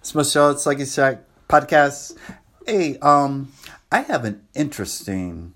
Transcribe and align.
It's 0.00 0.14
Michelle. 0.14 0.50
It's 0.50 0.66
like 0.66 0.78
Shack 0.86 1.24
podcast. 1.48 2.16
Hey, 2.66 2.98
um, 2.98 3.52
I 3.90 4.00
have 4.00 4.24
an 4.24 4.42
interesting 4.54 5.54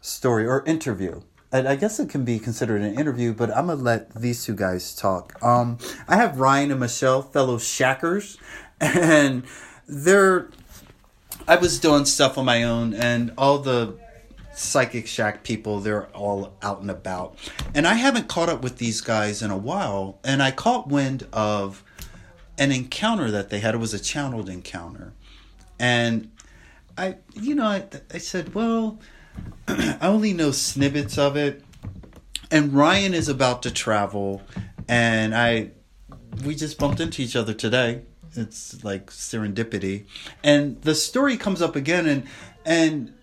story 0.00 0.46
or 0.46 0.64
interview. 0.64 1.22
And 1.50 1.68
I 1.68 1.76
guess 1.76 2.00
it 2.00 2.08
can 2.08 2.24
be 2.24 2.38
considered 2.38 2.80
an 2.80 2.98
interview, 2.98 3.34
but 3.34 3.50
I'm 3.50 3.66
gonna 3.66 3.80
let 3.82 4.14
these 4.14 4.44
two 4.44 4.54
guys 4.54 4.94
talk. 4.94 5.42
Um, 5.42 5.78
I 6.08 6.16
have 6.16 6.40
Ryan 6.40 6.70
and 6.70 6.80
Michelle, 6.80 7.20
fellow 7.22 7.58
shackers, 7.58 8.38
and 8.80 9.44
they're. 9.86 10.48
I 11.46 11.56
was 11.56 11.78
doing 11.78 12.04
stuff 12.04 12.38
on 12.38 12.46
my 12.46 12.62
own, 12.62 12.94
and 12.94 13.32
all 13.36 13.58
the 13.58 13.98
psychic 14.54 15.06
shack 15.06 15.42
people 15.42 15.80
they're 15.80 16.08
all 16.08 16.52
out 16.60 16.82
and 16.82 16.90
about 16.90 17.38
and 17.74 17.86
i 17.86 17.94
haven't 17.94 18.28
caught 18.28 18.50
up 18.50 18.62
with 18.62 18.76
these 18.76 19.00
guys 19.00 19.40
in 19.40 19.50
a 19.50 19.56
while 19.56 20.18
and 20.24 20.42
i 20.42 20.50
caught 20.50 20.88
wind 20.88 21.26
of 21.32 21.82
an 22.58 22.72
encounter 22.72 23.30
that 23.30 23.50
they 23.50 23.60
had. 23.60 23.74
It 23.74 23.78
was 23.78 23.94
a 23.94 24.00
channeled 24.00 24.48
encounter. 24.48 25.12
And 25.78 26.30
i 26.98 27.16
you 27.32 27.54
know 27.54 27.64
i, 27.64 27.82
I 28.12 28.18
said 28.18 28.54
well 28.54 28.98
i 29.66 29.96
only 30.02 30.32
know 30.32 30.50
snippets 30.50 31.16
of 31.18 31.36
it. 31.36 31.64
And 32.50 32.74
ryan 32.74 33.14
is 33.14 33.28
about 33.28 33.62
to 33.62 33.70
travel 33.70 34.42
and 34.88 35.34
i 35.34 35.70
we 36.44 36.54
just 36.54 36.78
bumped 36.78 37.00
into 37.00 37.22
each 37.22 37.36
other 37.36 37.54
today. 37.54 38.02
It's 38.34 38.82
like 38.82 39.10
serendipity. 39.10 40.06
And 40.42 40.80
the 40.82 40.94
story 40.94 41.36
comes 41.36 41.60
up 41.60 41.76
again 41.76 42.06
and 42.06 42.26
and 42.64 43.14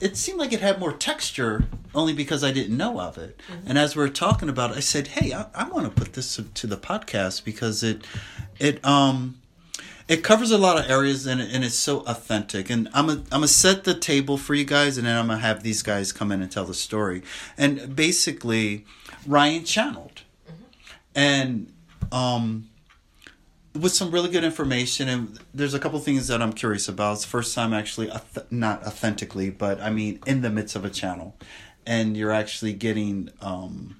it 0.00 0.16
seemed 0.16 0.38
like 0.38 0.52
it 0.52 0.60
had 0.60 0.78
more 0.78 0.92
texture 0.92 1.64
only 1.94 2.12
because 2.12 2.42
I 2.42 2.52
didn't 2.52 2.76
know 2.76 3.00
of 3.00 3.18
it. 3.18 3.38
Mm-hmm. 3.48 3.68
And 3.68 3.78
as 3.78 3.96
we 3.96 4.02
are 4.04 4.08
talking 4.08 4.48
about 4.48 4.72
it, 4.72 4.76
I 4.76 4.80
said, 4.80 5.08
"Hey, 5.08 5.32
I, 5.32 5.46
I 5.54 5.68
want 5.68 5.86
to 5.86 5.90
put 5.90 6.14
this 6.14 6.36
to, 6.36 6.42
to, 6.42 6.66
the 6.66 6.76
podcast 6.76 7.44
because 7.44 7.82
it 7.82 8.06
it 8.58 8.84
um 8.84 9.40
it 10.08 10.22
covers 10.22 10.50
a 10.50 10.58
lot 10.58 10.78
of 10.78 10.90
areas 10.90 11.26
and, 11.26 11.40
and 11.40 11.64
it's 11.64 11.74
so 11.74 12.00
authentic. 12.00 12.68
And 12.68 12.88
I'm 12.92 13.08
a, 13.08 13.12
I'm 13.12 13.24
gonna 13.30 13.48
set 13.48 13.84
the 13.84 13.94
table 13.94 14.36
for 14.36 14.54
you 14.54 14.64
guys, 14.64 14.98
and 14.98 15.06
then 15.06 15.16
I'm 15.16 15.28
gonna 15.28 15.40
have 15.40 15.62
these 15.62 15.82
guys 15.82 16.12
come 16.12 16.32
in 16.32 16.42
and 16.42 16.50
tell 16.50 16.64
the 16.64 16.74
story. 16.74 17.22
And 17.56 17.94
basically, 17.94 18.84
Ryan 19.26 19.64
channeled, 19.64 20.22
mm-hmm. 20.46 20.62
and 21.14 21.72
um 22.12 22.68
with 23.74 23.92
some 23.92 24.10
really 24.10 24.30
good 24.30 24.44
information 24.44 25.08
and 25.08 25.38
there's 25.52 25.74
a 25.74 25.78
couple 25.78 25.98
things 25.98 26.28
that 26.28 26.40
i'm 26.40 26.52
curious 26.52 26.88
about. 26.88 27.14
It's 27.14 27.24
first 27.24 27.54
time 27.54 27.72
actually 27.72 28.10
not 28.50 28.86
authentically 28.86 29.50
but 29.50 29.80
i 29.80 29.90
mean 29.90 30.20
in 30.26 30.42
the 30.42 30.50
midst 30.50 30.76
of 30.76 30.84
a 30.84 30.90
channel 30.90 31.36
and 31.86 32.16
you're 32.16 32.32
actually 32.32 32.72
getting 32.72 33.30
um, 33.42 33.96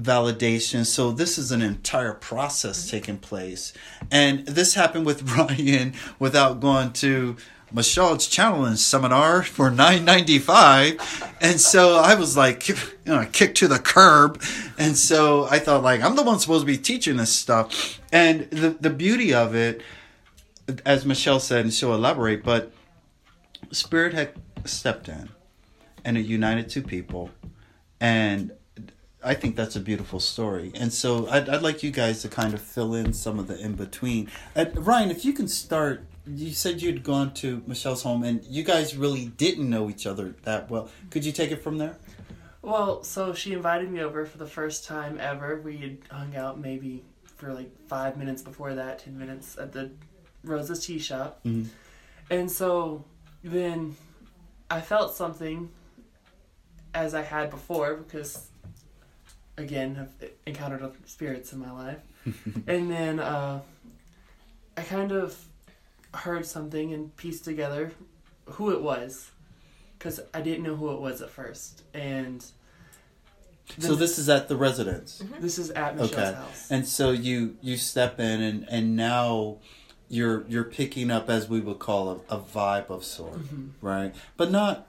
validation. 0.00 0.86
So 0.86 1.12
this 1.12 1.36
is 1.36 1.52
an 1.52 1.60
entire 1.60 2.14
process 2.14 2.88
taking 2.88 3.18
place 3.18 3.72
and 4.10 4.46
this 4.46 4.74
happened 4.74 5.06
with 5.06 5.30
ryan 5.36 5.94
without 6.18 6.60
going 6.60 6.92
to 6.94 7.36
Michelle's 7.72 8.26
challenge 8.26 8.78
seminar 8.78 9.42
for 9.42 9.70
nine 9.70 10.04
ninety 10.04 10.38
five, 10.38 10.98
and 11.40 11.60
so 11.60 11.96
I 11.96 12.14
was 12.14 12.36
like, 12.36 12.68
you 12.68 12.76
know, 13.06 13.26
kicked 13.32 13.58
to 13.58 13.68
the 13.68 13.78
curb, 13.78 14.42
and 14.78 14.96
so 14.96 15.46
I 15.50 15.58
thought 15.58 15.82
like 15.82 16.02
I'm 16.02 16.16
the 16.16 16.22
one 16.22 16.38
supposed 16.38 16.62
to 16.62 16.66
be 16.66 16.78
teaching 16.78 17.16
this 17.16 17.32
stuff, 17.32 18.00
and 18.12 18.50
the 18.50 18.70
the 18.70 18.90
beauty 18.90 19.32
of 19.32 19.54
it, 19.54 19.82
as 20.84 21.06
Michelle 21.06 21.40
said, 21.40 21.64
and 21.64 21.72
she'll 21.72 21.94
elaborate, 21.94 22.42
but 22.42 22.72
Spirit 23.70 24.14
had 24.14 24.32
stepped 24.64 25.08
in, 25.08 25.30
and 26.04 26.18
it 26.18 26.26
united 26.26 26.68
two 26.68 26.82
people, 26.82 27.30
and 28.00 28.52
I 29.22 29.34
think 29.34 29.54
that's 29.54 29.76
a 29.76 29.80
beautiful 29.80 30.18
story. 30.18 30.72
And 30.74 30.92
so 30.92 31.28
I'd, 31.28 31.48
I'd 31.48 31.62
like 31.62 31.82
you 31.82 31.90
guys 31.90 32.22
to 32.22 32.28
kind 32.28 32.54
of 32.54 32.62
fill 32.62 32.94
in 32.94 33.12
some 33.12 33.38
of 33.38 33.48
the 33.48 33.58
in 33.58 33.74
between. 33.74 34.30
Uh, 34.56 34.66
Ryan, 34.74 35.10
if 35.10 35.24
you 35.24 35.32
can 35.32 35.46
start 35.46 36.04
you 36.38 36.52
said 36.52 36.82
you'd 36.82 37.02
gone 37.02 37.32
to 37.34 37.62
Michelle's 37.66 38.02
home 38.02 38.22
and 38.24 38.44
you 38.44 38.62
guys 38.62 38.96
really 38.96 39.26
didn't 39.26 39.68
know 39.68 39.88
each 39.90 40.06
other 40.06 40.34
that 40.42 40.70
well. 40.70 40.90
Could 41.10 41.24
you 41.24 41.32
take 41.32 41.50
it 41.50 41.62
from 41.62 41.78
there? 41.78 41.96
Well, 42.62 43.02
so 43.02 43.32
she 43.32 43.52
invited 43.52 43.90
me 43.90 44.00
over 44.00 44.26
for 44.26 44.38
the 44.38 44.46
first 44.46 44.84
time 44.84 45.18
ever. 45.20 45.60
We 45.60 45.78
had 45.78 45.98
hung 46.10 46.36
out 46.36 46.60
maybe 46.60 47.04
for 47.36 47.54
like 47.54 47.70
five 47.88 48.16
minutes 48.16 48.42
before 48.42 48.74
that, 48.74 48.98
ten 48.98 49.18
minutes 49.18 49.56
at 49.58 49.72
the 49.72 49.90
Rosa's 50.44 50.84
Tea 50.84 50.98
Shop. 50.98 51.40
Mm-hmm. 51.44 51.68
And 52.30 52.50
so 52.50 53.04
then 53.42 53.96
I 54.70 54.80
felt 54.80 55.14
something 55.14 55.70
as 56.94 57.14
I 57.14 57.22
had 57.22 57.50
before 57.50 57.94
because, 57.94 58.48
again, 59.56 60.08
I've 60.22 60.30
encountered 60.46 60.92
spirits 61.06 61.52
in 61.52 61.60
my 61.60 61.70
life. 61.70 61.98
and 62.66 62.90
then 62.90 63.18
uh, 63.18 63.60
I 64.76 64.82
kind 64.82 65.12
of 65.12 65.36
heard 66.14 66.46
something 66.46 66.92
and 66.92 67.14
pieced 67.16 67.44
together 67.44 67.92
who 68.44 68.70
it 68.70 68.82
was 68.82 69.30
because 69.98 70.20
I 70.32 70.40
didn't 70.40 70.64
know 70.64 70.76
who 70.76 70.92
it 70.92 71.00
was 71.00 71.22
at 71.22 71.30
first. 71.30 71.82
And 71.94 72.44
so 73.78 73.94
this 73.94 74.18
is 74.18 74.28
at 74.28 74.48
the 74.48 74.56
residence. 74.56 75.22
Mm-hmm. 75.22 75.42
This 75.42 75.58
is 75.58 75.70
at 75.70 75.96
Michelle's 75.96 76.12
okay. 76.12 76.34
house. 76.34 76.70
And 76.70 76.86
so 76.86 77.10
you 77.10 77.56
you 77.60 77.76
step 77.76 78.18
in 78.18 78.40
and 78.40 78.66
and 78.68 78.96
now 78.96 79.58
you're 80.08 80.44
you're 80.48 80.64
picking 80.64 81.10
up 81.10 81.30
as 81.30 81.48
we 81.48 81.60
would 81.60 81.78
call 81.78 82.22
a, 82.28 82.36
a 82.36 82.38
vibe 82.40 82.90
of 82.90 83.04
sort, 83.04 83.38
mm-hmm. 83.38 83.68
right? 83.86 84.14
But 84.36 84.50
not 84.50 84.88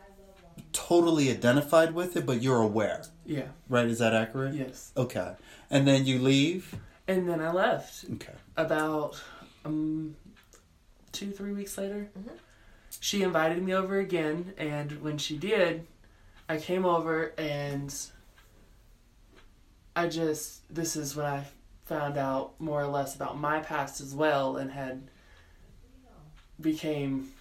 totally 0.74 1.30
identified 1.30 1.94
with 1.94 2.16
it, 2.16 2.26
but 2.26 2.42
you're 2.42 2.62
aware. 2.62 3.04
Yeah. 3.26 3.48
Right? 3.70 3.88
Is 3.88 4.00
that 4.00 4.14
accurate? 4.14 4.56
Yes. 4.56 4.92
Okay. 4.98 5.36
And 5.70 5.88
then 5.88 6.06
you 6.06 6.20
leave. 6.20 6.76
And 7.08 7.30
then 7.30 7.42
I 7.42 7.52
left. 7.52 8.06
Okay. 8.14 8.34
About 8.58 9.22
um 9.64 10.16
two, 11.12 11.32
three 11.32 11.54
weeks 11.54 11.78
later. 11.78 12.10
Mm-hmm. 12.18 12.36
She 13.00 13.24
invited 13.24 13.64
me 13.64 13.74
over 13.74 14.00
again, 14.00 14.54
and 14.58 15.02
when 15.02 15.18
she 15.18 15.38
did, 15.38 15.88
I 16.50 16.58
came 16.58 16.86
over 16.86 17.34
and 17.38 17.94
I 19.96 20.08
just, 20.08 20.74
this 20.74 20.96
is 20.96 21.16
when 21.16 21.26
I 21.26 21.46
found 21.86 22.18
out 22.18 22.60
more 22.60 22.82
or 22.82 22.88
less 22.88 23.16
about 23.16 23.40
my 23.40 23.60
past 23.60 24.02
as 24.02 24.14
well 24.14 24.58
and 24.58 24.70
had 24.70 25.02
became 26.60 27.32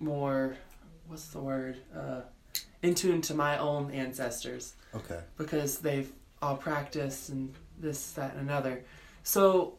more, 0.00 0.56
what's 1.06 1.28
the 1.28 1.40
word, 1.40 1.78
uh, 1.96 2.20
in 2.82 2.94
tune 2.94 3.22
to 3.22 3.34
my 3.34 3.58
own 3.58 3.90
ancestors. 3.90 4.74
Okay. 4.94 5.20
Because 5.38 5.78
they've 5.78 6.12
all 6.42 6.56
practiced 6.56 7.30
and 7.30 7.54
this, 7.78 8.12
that, 8.12 8.34
and 8.34 8.42
another. 8.42 8.84
So 9.22 9.77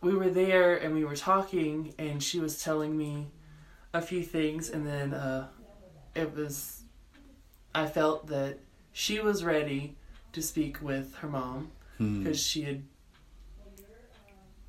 we 0.00 0.14
were 0.14 0.30
there 0.30 0.76
and 0.76 0.94
we 0.94 1.04
were 1.04 1.16
talking, 1.16 1.94
and 1.98 2.22
she 2.22 2.38
was 2.38 2.62
telling 2.62 2.96
me 2.96 3.28
a 3.92 4.00
few 4.00 4.22
things, 4.22 4.70
and 4.70 4.86
then 4.86 5.14
uh, 5.14 5.48
it 6.14 6.34
was. 6.34 6.82
I 7.74 7.86
felt 7.86 8.28
that 8.28 8.58
she 8.92 9.20
was 9.20 9.44
ready 9.44 9.96
to 10.32 10.42
speak 10.42 10.80
with 10.82 11.14
her 11.16 11.28
mom 11.28 11.70
because 11.98 12.08
hmm. 12.08 12.32
she 12.32 12.62
had 12.62 12.82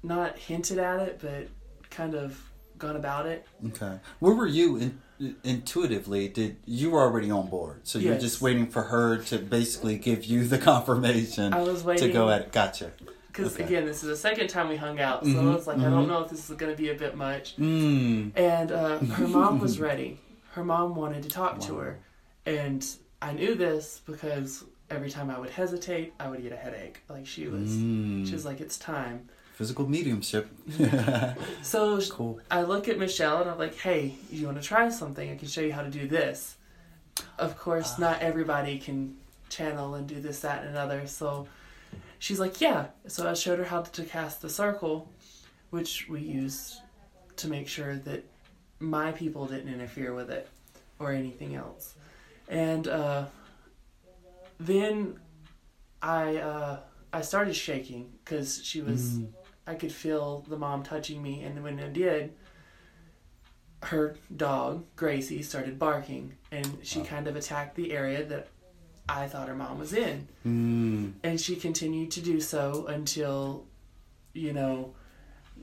not 0.04 0.38
hinted 0.38 0.78
at 0.78 1.00
it, 1.00 1.20
but 1.22 1.48
kind 1.90 2.14
of 2.14 2.42
gone 2.78 2.96
about 2.96 3.26
it. 3.26 3.48
Okay. 3.68 4.00
Where 4.20 4.34
were 4.34 4.48
you 4.48 4.78
in, 4.78 5.36
intuitively? 5.44 6.28
Did 6.28 6.58
you 6.66 6.92
were 6.92 7.02
already 7.02 7.32
on 7.32 7.48
board? 7.48 7.82
So 7.88 8.00
you're 8.00 8.18
just 8.18 8.42
waiting 8.42 8.68
for 8.68 8.84
her 8.84 9.18
to 9.24 9.38
basically 9.38 9.98
give 9.98 10.26
you 10.26 10.46
the 10.46 10.58
confirmation. 10.60 11.54
I 11.54 11.62
was 11.62 11.84
waiting 11.84 12.08
to 12.08 12.14
go 12.14 12.30
at 12.30 12.42
it. 12.42 12.52
Gotcha 12.52 12.92
because 13.32 13.56
okay. 13.56 13.64
again, 13.64 13.86
this 13.86 14.04
is 14.04 14.10
the 14.10 14.18
second 14.18 14.48
time 14.48 14.70
we 14.70 14.76
hung 14.76 15.00
out, 15.00 15.24
so 15.24 15.32
mm-hmm, 15.32 15.56
it's 15.56 15.68
like 15.68 15.78
mm-hmm. 15.78 15.86
I 15.86 15.90
don't 15.90 16.02
mm-hmm. 16.02 16.12
know 16.12 16.24
if 16.24 16.30
this 16.30 16.50
is 16.50 16.56
going 16.56 16.72
to 16.72 16.78
be 16.78 16.90
a 16.90 16.96
bit 16.96 17.16
much. 17.16 17.56
Mm. 17.58 18.32
And 18.36 18.72
uh, 18.72 19.00
her 19.00 19.28
mom 19.28 19.60
was 19.60 19.80
ready. 19.90 20.20
Her 20.54 20.64
mom 20.64 20.96
wanted 20.96 21.24
to 21.24 21.30
talk 21.30 21.54
wow. 21.54 21.68
to 21.68 21.76
her, 21.78 22.00
and 22.46 22.86
I 23.22 23.34
knew 23.34 23.56
this 23.56 24.02
because 24.06 24.64
every 24.90 25.10
time 25.10 25.30
I 25.30 25.40
would 25.40 25.52
hesitate, 25.52 26.14
I 26.20 26.28
would 26.28 26.42
get 26.42 26.52
a 26.52 26.58
headache. 26.58 27.02
Like 27.08 27.28
she 27.28 27.48
was, 27.48 27.70
mm. 27.70 28.28
she 28.28 28.34
was 28.34 28.46
like, 28.46 28.62
"It's 28.62 28.78
time." 28.78 29.30
Physical 29.54 29.88
mediumship. 29.88 30.50
so 31.62 32.00
cool. 32.10 32.40
I 32.50 32.64
look 32.64 32.88
at 32.88 32.98
Michelle 32.98 33.42
and 33.42 33.50
I'm 33.50 33.60
like, 33.60 33.76
"Hey, 33.78 34.16
you 34.32 34.48
want 34.48 34.62
to 34.62 34.68
try 34.68 34.90
something? 34.90 35.30
I 35.30 35.36
can 35.36 35.48
show 35.48 35.62
you 35.62 35.74
how 35.74 35.84
to 35.84 35.90
do 35.90 36.08
this." 36.08 36.56
Of 37.38 37.58
course, 37.58 37.94
uh. 37.94 38.02
not 38.02 38.22
everybody 38.22 38.80
can 38.80 39.18
channel 39.50 39.96
and 39.96 40.08
do 40.08 40.20
this, 40.20 40.40
that, 40.42 40.62
and 40.62 40.70
another. 40.70 41.06
So 41.08 41.48
she's 42.20 42.40
like, 42.40 42.62
yeah. 42.62 42.88
So 43.08 43.30
I 43.30 43.34
showed 43.34 43.58
her 43.58 43.66
how 43.66 43.82
to 43.82 44.04
cast 44.04 44.42
the 44.42 44.50
circle, 44.50 45.12
which 45.72 46.08
we 46.08 46.22
used 46.22 46.82
to 47.38 47.48
make 47.48 47.68
sure 47.68 47.96
that 47.96 48.24
my 48.80 49.12
people 49.12 49.46
didn't 49.46 49.74
interfere 49.74 50.14
with 50.14 50.30
it 50.30 50.48
or 51.00 51.12
anything 51.12 51.56
else. 51.56 51.96
And 52.48 52.88
uh, 52.88 53.26
then 54.60 55.20
I 56.02 56.38
uh, 56.38 56.80
I 57.12 57.22
started 57.22 57.56
shaking 57.56 58.12
because 58.24 58.64
she 58.64 58.82
was. 58.82 59.02
Mm. 59.02 59.30
I 59.68 59.76
could 59.76 59.92
feel 59.92 60.44
the 60.50 60.58
mom 60.58 60.82
touching 60.82 61.22
me, 61.22 61.44
and 61.44 61.62
when 61.62 61.80
I 61.80 61.90
did, 61.90 62.34
her 63.84 64.16
dog 64.36 64.84
Gracie 64.96 65.44
started 65.44 65.78
barking, 65.78 66.34
and 66.52 66.80
she 66.82 67.00
wow. 67.00 67.06
kind 67.06 67.28
of 67.28 67.36
attacked 67.36 67.76
the 67.76 67.92
area 67.92 68.24
that 68.26 68.48
I 69.10 69.28
thought 69.28 69.48
her 69.48 69.56
mom 69.56 69.80
was 69.80 69.94
in. 69.94 70.28
Mm. 70.46 71.14
And 71.24 71.42
she 71.42 71.56
continued 71.56 72.12
to 72.12 72.22
do 72.22 72.40
so 72.40 72.86
until, 72.88 73.66
you 74.34 74.54
know, 74.54 74.94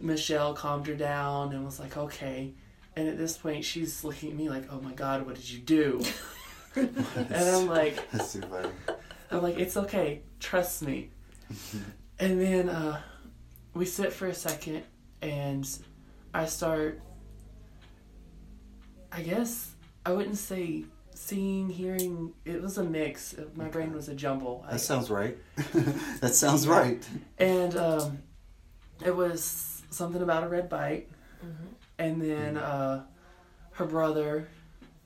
Michelle 0.01 0.53
calmed 0.53 0.87
her 0.89 0.95
down 0.95 1.53
and 1.53 1.65
was 1.65 1.79
like, 1.79 1.97
okay. 1.97 2.53
And 2.97 3.09
at 3.09 3.17
this 3.17 3.37
point, 3.37 3.65
she's 3.65 4.03
looking 4.03 4.31
at 4.31 4.37
me 4.37 4.49
like, 4.49 4.65
oh 4.71 4.81
my 4.81 4.93
God, 4.93 5.27
what 5.27 5.37
did 5.37 5.49
you 5.49 5.61
do? 5.61 6.03
and 6.75 7.35
I'm 7.35 7.67
like, 7.67 8.11
That's 8.11 8.33
too 8.33 8.43
funny. 8.43 8.69
I'm 9.31 9.43
like, 9.43 9.59
it's 9.59 9.77
okay, 9.77 10.23
trust 10.41 10.83
me. 10.83 11.11
and 12.19 12.41
then 12.41 12.69
uh, 12.69 13.01
we 13.75 13.85
sit 13.87 14.13
for 14.13 14.27
a 14.27 14.35
second, 14.35 14.83
and 15.23 15.69
I 16.35 16.47
start. 16.47 17.01
I 19.11 19.23
guess 19.23 19.71
I 20.05 20.13
wouldn't 20.13 20.37
say 20.37 20.85
seeing, 21.17 21.69
hearing. 21.71 22.33
It 22.45 22.63
was 22.63 22.79
a 22.79 22.85
mix. 22.85 23.35
My 23.55 23.69
brain 23.69 23.93
was 23.93 24.09
a 24.09 24.15
jumble. 24.15 24.65
I, 24.67 24.73
That 24.73 24.81
sounds 24.81 25.11
right. 25.11 25.37
that 26.21 26.35
sounds 26.35 26.69
right. 26.69 27.07
and 27.39 27.77
um, 27.77 28.19
it 29.05 29.15
was 29.15 29.83
something 29.91 30.23
about 30.23 30.45
a 30.45 30.49
red 30.49 30.69
bite, 30.69 31.09
and 31.99 32.21
then 32.21 32.57
uh, 32.57 33.05
her 33.73 33.87
brother, 33.87 34.49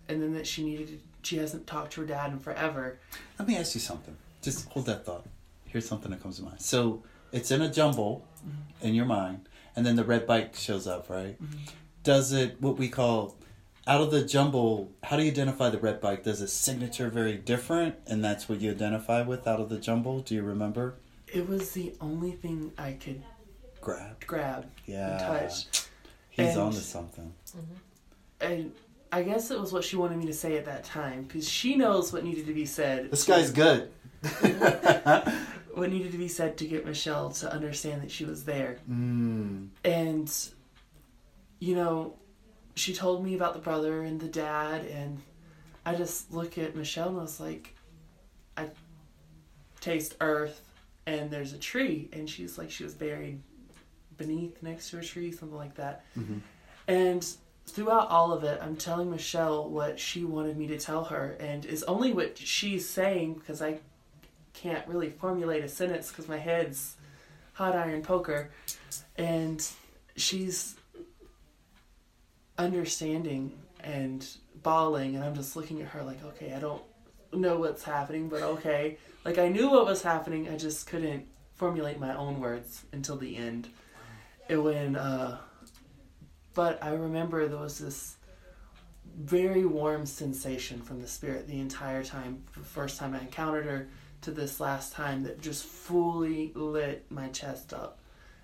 and 0.08 0.20
then 0.22 0.34
that 0.34 0.46
she 0.46 0.64
needed. 0.64 1.00
She 1.22 1.36
hasn't 1.36 1.66
talked 1.66 1.92
to 1.92 2.00
her 2.00 2.06
dad 2.06 2.32
in 2.32 2.38
forever. 2.38 2.98
Let 3.38 3.46
me 3.46 3.56
ask 3.56 3.74
you 3.74 3.80
something. 3.80 4.16
Just 4.40 4.68
hold 4.70 4.86
that 4.86 5.04
thought. 5.04 5.26
Here's 5.66 5.86
something 5.86 6.10
that 6.10 6.22
comes 6.22 6.38
to 6.38 6.42
mind. 6.44 6.60
So 6.62 7.02
it's 7.30 7.50
in 7.50 7.60
a 7.60 7.70
jumble 7.70 8.26
in 8.80 8.94
your 8.94 9.04
mind, 9.04 9.48
and 9.76 9.84
then 9.84 9.96
the 9.96 10.04
red 10.04 10.26
bike 10.26 10.54
shows 10.56 10.86
up, 10.86 11.08
right? 11.10 11.38
Does 12.02 12.32
it 12.32 12.60
what 12.60 12.78
we 12.78 12.88
call 12.88 13.36
out 13.90 14.00
of 14.00 14.10
the 14.12 14.25
jumble? 14.25 14.92
How 15.02 15.16
do 15.16 15.25
you 15.25 15.31
identify 15.32 15.69
the 15.69 15.78
red 15.78 16.00
bike? 16.00 16.22
Does 16.22 16.40
its 16.40 16.52
signature 16.52 17.08
very 17.10 17.34
different, 17.37 17.96
and 18.06 18.25
that's 18.25 18.48
what 18.48 18.60
you 18.60 18.70
identify 18.70 19.22
with 19.22 19.46
out 19.48 19.58
of 19.60 19.69
the 19.69 19.78
jumble? 19.78 20.20
Do 20.20 20.34
you 20.37 20.42
remember? 20.42 20.94
It 21.26 21.48
was 21.48 21.72
the 21.72 21.94
only 22.00 22.31
thing 22.32 22.72
I 22.78 22.92
could 22.92 23.22
Grab. 23.81 24.25
grab 24.26 24.70
Yeah. 24.87 25.10
and 25.10 25.20
touch. 25.20 25.66
He's 26.31 26.50
And- 26.50 26.58
on 26.60 26.72
to 26.72 26.78
something. 26.81 27.32
And 28.40 28.72
I 29.12 29.22
guess 29.25 29.50
it 29.50 29.58
was 29.60 29.72
what 29.72 29.82
she 29.84 29.96
wanted 29.96 30.19
me 30.19 30.26
to 30.26 30.32
say 30.32 30.56
at 30.56 30.64
that 30.66 30.84
time 30.84 31.25
because 31.25 31.48
she 31.48 31.75
knows 31.76 32.12
what 32.12 32.22
needed 32.25 32.46
to 32.46 32.54
be 32.54 32.64
said. 32.66 33.10
This 33.10 33.25
guy's 33.25 33.50
good. 33.50 33.90
What 35.72 35.90
needed 35.90 36.10
to 36.12 36.19
be 36.19 36.26
said 36.26 36.58
to 36.58 36.66
get 36.66 36.84
Michelle 36.84 37.31
to 37.31 37.50
understand 37.50 38.02
that 38.02 38.10
she 38.10 38.25
was 38.25 38.43
there. 38.44 38.78
mm. 38.90 39.69
And, 39.84 40.48
you 41.60 41.76
know, 41.76 42.14
she 42.81 42.94
told 42.94 43.23
me 43.23 43.35
about 43.35 43.53
the 43.53 43.61
brother 43.61 44.03
and 44.03 44.19
the 44.21 44.29
dad, 44.29 44.87
and 44.87 45.21
I 45.85 45.94
just 45.94 46.32
look 46.32 46.56
at 46.56 46.75
Michelle 46.75 47.11
and 47.11 47.19
I 47.19 47.23
was 47.23 47.38
like, 47.38 47.75
I 48.56 48.69
taste 49.81 50.17
earth, 50.21 50.61
and 51.06 51.31
there's 51.31 51.53
a 51.53 51.59
tree, 51.59 52.09
and 52.12 52.29
she's 52.29 52.56
like, 52.56 52.71
she 52.71 52.85
was 52.85 52.94
buried 52.94 53.41
beneath 54.17 54.62
next 54.62 54.91
to 54.91 54.99
a 54.99 55.03
tree, 55.03 55.31
something 55.31 55.56
like 55.56 55.75
that. 55.75 56.05
Mhm. 56.19 56.41
And 56.88 57.27
throughout 57.67 58.09
all 58.09 58.32
of 58.32 58.44
it, 58.44 58.59
I'm 58.62 58.77
telling 58.77 59.11
Michelle 59.11 59.69
what 59.69 60.00
she 60.00 60.25
wanted 60.25 60.56
me 60.56 60.67
to 60.69 60.79
tell 60.79 61.05
her, 61.05 61.37
and 61.38 61.65
is 61.67 61.82
only 61.85 62.12
what 62.12 62.38
she's 62.38 62.88
saying 62.88 63.35
because 63.35 63.61
I 63.62 63.81
can't 64.55 64.87
really 64.88 65.11
formulate 65.11 65.62
a 65.65 65.69
sentence 65.69 66.09
because 66.09 66.29
my 66.29 66.38
head's 66.38 66.97
hot 67.55 67.77
iron 67.77 68.03
poker, 68.03 68.50
and 69.17 69.67
she's 70.17 70.77
understanding 72.64 73.58
and 73.82 74.26
bawling, 74.62 75.16
and 75.16 75.24
I'm 75.24 75.34
just 75.34 75.56
looking 75.56 75.80
at 75.80 75.88
her 75.88 76.02
like, 76.02 76.22
okay, 76.24 76.52
I 76.52 76.60
don't 76.60 76.82
know 77.32 77.58
what's 77.58 77.82
happening, 77.82 78.28
but 78.28 78.42
okay. 78.42 78.98
Like 79.24 79.38
I 79.38 79.48
knew 79.48 79.70
what 79.70 79.86
was 79.86 80.02
happening, 80.02 80.48
I 80.48 80.56
just 80.56 80.86
couldn't 80.86 81.26
formulate 81.54 81.98
my 81.98 82.14
own 82.14 82.40
words 82.40 82.84
until 82.92 83.16
the 83.16 83.36
end. 83.36 83.68
It 84.48 84.56
when, 84.56 84.96
uh, 84.96 85.38
but 86.54 86.82
I 86.82 86.90
remember 86.90 87.48
there 87.48 87.58
was 87.58 87.78
this 87.78 88.16
very 89.18 89.64
warm 89.64 90.06
sensation 90.06 90.80
from 90.82 91.00
the 91.00 91.08
spirit 91.08 91.46
the 91.46 91.60
entire 91.60 92.04
time. 92.04 92.42
The 92.56 92.60
first 92.60 92.98
time 92.98 93.14
I 93.14 93.20
encountered 93.20 93.66
her 93.66 93.88
to 94.22 94.30
this 94.30 94.60
last 94.60 94.92
time 94.92 95.22
that 95.24 95.40
just 95.40 95.64
fully 95.64 96.52
lit 96.54 97.06
my 97.10 97.28
chest 97.28 97.72
up, 97.72 98.00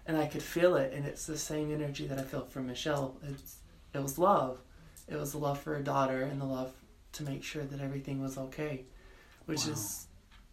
and 0.07 0.17
I 0.17 0.27
could 0.27 0.43
feel 0.43 0.77
it. 0.77 0.93
And 0.93 1.05
it's 1.05 1.27
the 1.27 1.39
same 1.39 1.73
energy 1.73 2.07
that 2.07 2.19
I 2.19 2.23
felt 2.23 2.53
from 2.53 2.67
Michelle. 2.67 3.17
It's 3.29 3.57
it 3.97 4.03
was 4.03 4.19
love. 4.19 4.59
It 5.09 5.17
was 5.17 5.33
the 5.33 5.39
love 5.39 5.61
for 5.61 5.77
a 5.77 5.83
daughter 5.83 6.23
and 6.23 6.41
the 6.41 6.45
love 6.47 6.73
to 7.13 7.23
make 7.23 7.43
sure 7.43 7.65
that 7.65 7.81
everything 7.81 8.21
was 8.21 8.37
okay, 8.37 8.85
which 9.47 9.67
Wow. 9.67 9.73
is 9.73 10.07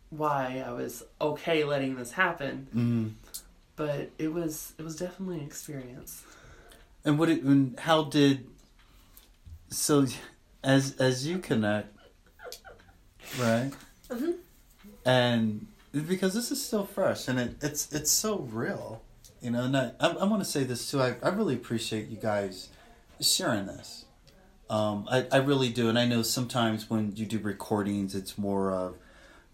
why 0.09 0.63
I 0.65 0.71
was 0.71 1.03
okay 1.19 1.63
letting 1.63 1.95
this 1.95 2.11
happen. 2.11 2.67
Mm. 2.75 3.29
But 3.75 4.11
it 4.19 4.31
was 4.31 4.73
it 4.77 4.83
was 4.83 4.95
definitely 4.95 5.39
an 5.39 5.45
experience. 5.45 6.23
And 7.03 7.17
what? 7.19 7.29
It, 7.29 7.41
and 7.43 7.77
how 7.79 8.03
did? 8.03 8.47
So, 9.69 10.05
as 10.63 10.95
as 10.97 11.25
you 11.27 11.39
connect, 11.39 11.95
right? 13.39 13.71
Mhm. 14.09 14.35
And 15.05 15.67
because 15.91 16.33
this 16.33 16.51
is 16.51 16.63
still 16.63 16.85
fresh, 16.85 17.27
and 17.27 17.39
it, 17.39 17.55
it's 17.61 17.91
it's 17.91 18.11
so 18.11 18.39
real, 18.39 19.01
you 19.41 19.49
know. 19.51 19.63
And 19.63 19.75
I 19.75 19.91
I, 19.99 20.09
I 20.09 20.23
want 20.25 20.43
to 20.43 20.49
say 20.49 20.63
this 20.63 20.89
too. 20.89 21.01
I 21.01 21.15
I 21.23 21.29
really 21.29 21.55
appreciate 21.55 22.07
you 22.07 22.17
guys 22.17 22.69
sharing 23.31 23.65
this. 23.65 24.05
Um, 24.69 25.07
I 25.09 25.27
I 25.31 25.37
really 25.37 25.69
do, 25.69 25.89
and 25.89 25.99
I 25.99 26.05
know 26.05 26.21
sometimes 26.21 26.89
when 26.89 27.15
you 27.15 27.25
do 27.25 27.39
recordings, 27.39 28.15
it's 28.15 28.37
more 28.37 28.71
of 28.71 28.95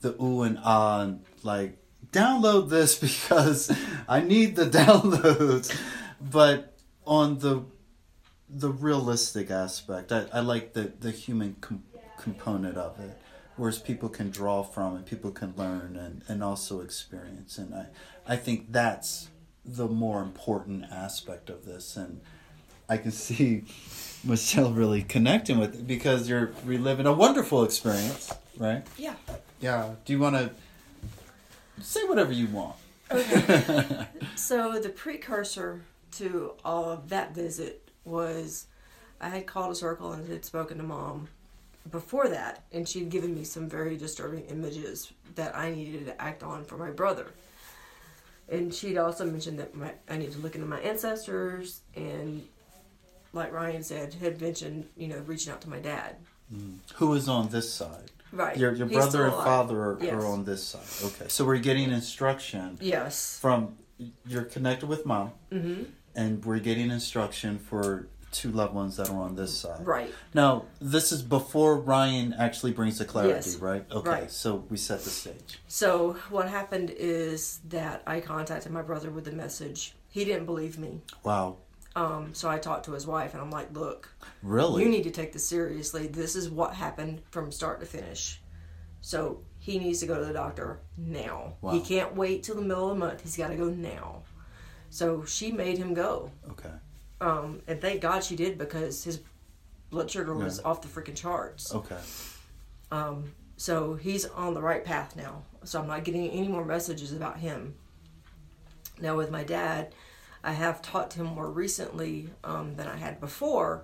the 0.01 0.15
ooh 0.21 0.43
and 0.43 0.59
ah, 0.63 1.01
and 1.01 1.25
like 1.43 1.77
download 2.11 2.69
this 2.69 2.95
because 3.07 3.75
I 4.07 4.21
need 4.21 4.55
the 4.55 4.65
downloads. 4.81 5.75
But 6.21 6.77
on 7.05 7.39
the 7.39 7.65
the 8.49 8.69
realistic 8.69 9.51
aspect, 9.51 10.11
I, 10.11 10.25
I 10.33 10.39
like 10.39 10.73
the 10.73 10.91
the 10.99 11.11
human 11.11 11.55
com- 11.61 11.83
component 12.17 12.77
of 12.77 12.99
it, 12.99 13.17
whereas 13.57 13.79
people 13.79 14.09
can 14.09 14.29
draw 14.29 14.63
from 14.63 14.95
and 14.95 15.05
people 15.05 15.31
can 15.31 15.53
learn 15.55 15.95
and, 15.95 16.23
and 16.27 16.43
also 16.43 16.81
experience, 16.81 17.57
and 17.57 17.73
I 17.73 17.87
I 18.27 18.35
think 18.35 18.71
that's 18.71 19.29
the 19.65 19.87
more 19.87 20.21
important 20.21 20.85
aspect 20.91 21.49
of 21.49 21.65
this, 21.65 21.95
and 21.95 22.21
I 22.89 22.97
can 22.97 23.11
see 23.11 23.63
Michelle 24.23 24.71
really 24.71 25.03
connecting 25.03 25.59
with 25.59 25.75
it 25.75 25.87
because 25.87 26.27
you're 26.27 26.51
reliving 26.65 27.05
a 27.05 27.13
wonderful 27.13 27.63
experience, 27.63 28.33
right? 28.57 28.85
Yeah. 28.97 29.15
Yeah. 29.61 29.91
Do 30.05 30.13
you 30.13 30.19
want 30.19 30.35
to 30.35 30.51
say 31.81 32.03
whatever 32.05 32.33
you 32.33 32.47
want? 32.47 32.75
Okay. 33.11 34.07
so 34.35 34.79
the 34.79 34.89
precursor 34.89 35.81
to 36.13 36.53
all 36.65 36.85
of 36.85 37.09
that 37.09 37.33
visit 37.33 37.89
was 38.03 38.67
I 39.21 39.29
had 39.29 39.45
called 39.45 39.71
a 39.71 39.75
circle 39.75 40.11
and 40.11 40.27
had 40.27 40.45
spoken 40.45 40.77
to 40.77 40.83
mom 40.83 41.27
before 41.89 42.27
that, 42.29 42.63
and 42.71 42.87
she'd 42.87 43.09
given 43.09 43.33
me 43.35 43.43
some 43.43 43.69
very 43.69 43.97
disturbing 43.97 44.45
images 44.45 45.11
that 45.35 45.55
I 45.55 45.71
needed 45.71 46.05
to 46.05 46.21
act 46.21 46.43
on 46.43 46.63
for 46.65 46.77
my 46.77 46.91
brother. 46.91 47.27
And 48.49 48.73
she'd 48.73 48.97
also 48.97 49.25
mentioned 49.25 49.59
that 49.59 49.75
my, 49.75 49.93
I 50.09 50.17
need 50.17 50.31
to 50.33 50.39
look 50.39 50.55
into 50.55 50.67
my 50.67 50.79
ancestors, 50.79 51.81
and 51.95 52.45
like 53.33 53.51
Ryan 53.51 53.83
said, 53.83 54.13
had 54.15 54.41
mentioned 54.41 54.87
you 54.97 55.07
know 55.07 55.19
reaching 55.25 55.51
out 55.53 55.61
to 55.61 55.69
my 55.69 55.79
dad. 55.79 56.15
Who 56.95 57.13
is 57.13 57.29
on 57.29 57.49
this 57.49 57.71
side? 57.71 58.11
Right. 58.31 58.57
Your 58.57 58.73
your 58.73 58.87
He's 58.87 58.97
brother 58.97 59.25
and 59.25 59.33
father 59.33 59.79
are, 59.81 59.97
Yes. 60.01 60.13
are 60.13 60.25
on 60.25 60.45
this 60.45 60.63
side. 60.63 60.81
Okay, 61.03 61.25
so 61.29 61.45
we're 61.45 61.57
getting 61.59 61.91
instruction 61.91 62.77
Yes. 62.81 63.37
from 63.39 63.77
you're 64.27 64.43
connected 64.43 64.87
with 64.87 65.05
mom, 65.05 65.31
Mm-hmm. 65.51 65.83
and 66.15 66.43
we're 66.45 66.59
getting 66.59 66.89
instruction 66.89 67.59
for 67.59 68.07
two 68.31 68.51
loved 68.51 68.73
ones 68.75 68.95
that 68.97 69.09
are 69.09 69.19
on 69.19 69.35
this 69.35 69.57
side. 69.57 69.83
Right. 69.85 70.13
Now, 70.35 70.65
this 70.79 71.11
is 71.11 71.23
before 71.23 71.77
Ryan 71.79 72.33
actually 72.37 72.71
brings 72.73 72.99
the 72.99 73.05
clarity, 73.05 73.33
Yes. 73.33 73.55
right? 73.57 73.83
Okay, 73.91 74.09
Right. 74.09 74.31
so 74.31 74.63
we 74.69 74.77
set 74.77 75.03
the 75.03 75.09
stage. 75.09 75.59
So 75.67 76.13
what 76.29 76.47
happened 76.47 76.91
is 76.91 77.59
that 77.69 78.03
I 78.05 78.19
contacted 78.21 78.71
my 78.71 78.83
brother 78.83 79.09
with 79.09 79.27
a 79.27 79.31
message. 79.31 79.95
He 80.09 80.25
didn't 80.25 80.45
believe 80.45 80.77
me. 80.77 81.01
Wow, 81.23 81.57
Um, 81.99 82.33
so 82.33 82.49
I 82.49 82.57
talked 82.57 82.85
to 82.85 82.93
his 82.93 83.05
wife 83.05 83.33
and 83.33 83.41
I'm 83.41 83.51
like, 83.51 83.73
look, 83.75 84.09
really? 84.41 84.83
you 84.83 84.89
need 84.89 85.03
to 85.03 85.11
take 85.11 85.33
this 85.33 85.45
seriously. 85.45 86.07
This 86.07 86.33
is 86.35 86.49
what 86.49 86.73
happened 86.73 87.21
from 87.29 87.51
start 87.51 87.81
to 87.81 87.85
finish. 87.85 88.39
So 89.01 89.41
he 89.57 89.79
needs 89.79 89.99
to 89.99 90.05
go 90.07 90.17
to 90.17 90.25
the 90.25 90.31
doctor 90.33 90.79
now. 90.97 91.53
Wow. 91.61 91.71
He 91.73 91.81
can't 91.81 92.15
wait 92.15 92.43
till 92.43 92.55
the 92.55 92.61
middle 92.61 92.89
of 92.89 92.97
the 92.97 93.05
month. 93.05 93.21
He's 93.21 93.35
got 93.35 93.49
to 93.49 93.55
go 93.55 93.69
now. 93.69 94.23
So 94.89 95.25
she 95.25 95.51
made 95.51 95.77
him 95.77 95.93
go. 95.93 96.31
okay, 96.51 96.71
Um, 97.19 97.61
and 97.67 97.81
thank 97.81 97.99
God 98.01 98.23
she 98.23 98.35
did 98.37 98.57
because 98.57 99.03
his 99.03 99.19
blood 99.89 100.09
sugar 100.09 100.33
was 100.33 100.59
Yeah. 100.59 100.69
off 100.69 100.81
the 100.81 100.87
freaking 100.87 101.15
charts. 101.17 101.75
okay, 101.75 101.99
Um, 102.91 103.33
so 103.57 103.95
he's 103.95 104.23
on 104.25 104.53
the 104.53 104.61
right 104.61 104.85
path 104.85 105.15
now. 105.17 105.43
So 105.65 105.81
I'm 105.81 105.87
not 105.87 106.05
getting 106.05 106.29
any 106.29 106.47
more 106.47 106.63
messages 106.63 107.11
about 107.11 107.37
him. 107.39 107.75
Now 109.01 109.17
with 109.17 109.31
my 109.31 109.43
dad, 109.43 109.93
I 110.43 110.53
have 110.53 110.81
talked 110.81 111.11
to 111.13 111.19
him 111.19 111.27
more 111.27 111.49
recently 111.49 112.29
um, 112.43 112.75
than 112.75 112.87
I 112.87 112.95
had 112.95 113.19
before, 113.19 113.83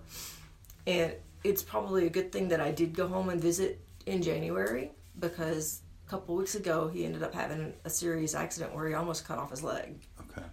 and 0.88 1.14
it's 1.44 1.62
probably 1.64 2.08
a 2.08 2.10
good 2.10 2.32
thing 2.32 2.48
that 2.50 2.62
I 2.62 2.72
did 2.72 2.94
go 2.94 3.08
home 3.08 3.30
and 3.30 3.42
visit 3.42 3.80
in 4.06 4.22
January 4.22 4.92
because 5.20 5.82
a 6.08 6.10
couple 6.10 6.36
weeks 6.36 6.56
ago 6.56 6.88
he 6.88 7.06
ended 7.06 7.24
up 7.24 7.34
having 7.34 7.74
a 7.84 7.90
serious 7.90 8.34
accident 8.36 8.74
where 8.74 8.88
he 8.88 8.94
almost 8.94 9.28
cut 9.28 9.38
off 9.38 9.52
his 9.52 9.64
leg. 9.64 9.96
okay. 10.22 10.46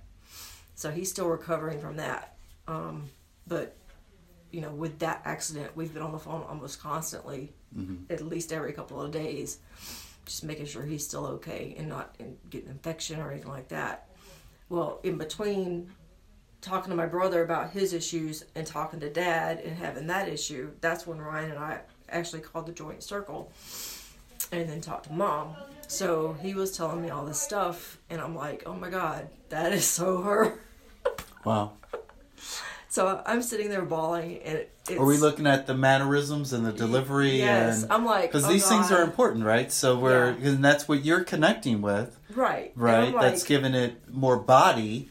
So 0.74 0.90
he's 0.90 1.10
still 1.10 1.28
recovering 1.28 1.80
from 1.80 1.96
that. 1.96 2.34
Um, 2.66 3.04
but 3.46 3.76
you 4.50 4.60
know, 4.60 4.70
with 4.70 4.98
that 4.98 5.22
accident, 5.24 5.70
we've 5.76 5.94
been 5.94 6.02
on 6.02 6.12
the 6.12 6.18
phone 6.18 6.42
almost 6.48 6.80
constantly, 6.82 7.52
at 8.10 8.20
least 8.20 8.52
every 8.52 8.72
couple 8.72 9.00
of 9.00 9.10
days, 9.10 9.58
just 10.26 10.44
making 10.44 10.66
sure 10.66 10.82
he's 10.82 11.06
still 11.06 11.24
okay 11.26 11.74
and 11.78 11.88
not 11.88 12.14
in, 12.18 12.36
getting 12.50 12.68
infection 12.68 13.18
or 13.20 13.30
anything 13.30 13.50
like 13.50 13.68
that. 13.68 14.08
Well, 14.72 15.00
in 15.02 15.18
between 15.18 15.92
talking 16.62 16.88
to 16.88 16.96
my 16.96 17.04
brother 17.04 17.42
about 17.42 17.72
his 17.72 17.92
issues 17.92 18.46
and 18.54 18.66
talking 18.66 19.00
to 19.00 19.10
dad 19.10 19.60
and 19.60 19.76
having 19.76 20.06
that 20.06 20.28
issue, 20.28 20.70
that's 20.80 21.06
when 21.06 21.18
Ryan 21.18 21.50
and 21.50 21.58
I 21.58 21.80
actually 22.08 22.40
called 22.40 22.64
the 22.64 22.72
joint 22.72 23.02
circle 23.02 23.52
and 24.50 24.66
then 24.66 24.80
talked 24.80 25.08
to 25.08 25.12
mom. 25.12 25.56
So 25.88 26.38
he 26.40 26.54
was 26.54 26.74
telling 26.74 27.02
me 27.02 27.10
all 27.10 27.26
this 27.26 27.38
stuff, 27.38 27.98
and 28.08 28.18
I'm 28.18 28.34
like, 28.34 28.62
oh 28.64 28.72
my 28.72 28.88
god, 28.88 29.28
that 29.50 29.74
is 29.74 29.84
so 29.84 30.22
her. 30.22 30.58
Wow. 31.44 31.72
So 32.92 33.22
I'm 33.24 33.40
sitting 33.40 33.70
there 33.70 33.80
bawling, 33.86 34.36
and 34.44 34.58
it, 34.58 34.70
it's, 34.86 35.00
Are 35.00 35.06
we 35.06 35.16
looking 35.16 35.46
at 35.46 35.66
the 35.66 35.72
mannerisms 35.72 36.52
and 36.52 36.66
the 36.66 36.74
delivery? 36.74 37.38
Yes, 37.38 37.84
and 37.84 37.90
I'm 37.92 38.04
like, 38.04 38.24
because 38.30 38.44
oh 38.44 38.52
these 38.52 38.68
things 38.68 38.92
are 38.92 39.02
important, 39.02 39.46
right? 39.46 39.72
So 39.72 39.98
we're 39.98 40.32
Yeah. 40.32 40.50
and 40.50 40.62
that's 40.62 40.86
what 40.86 41.02
you're 41.02 41.24
connecting 41.24 41.80
with, 41.80 42.18
right, 42.36 42.70
right? 42.76 43.08
I'm 43.08 43.12
that's 43.14 43.44
giving 43.44 43.72
it 43.74 44.12
more 44.12 44.36
body. 44.36 45.08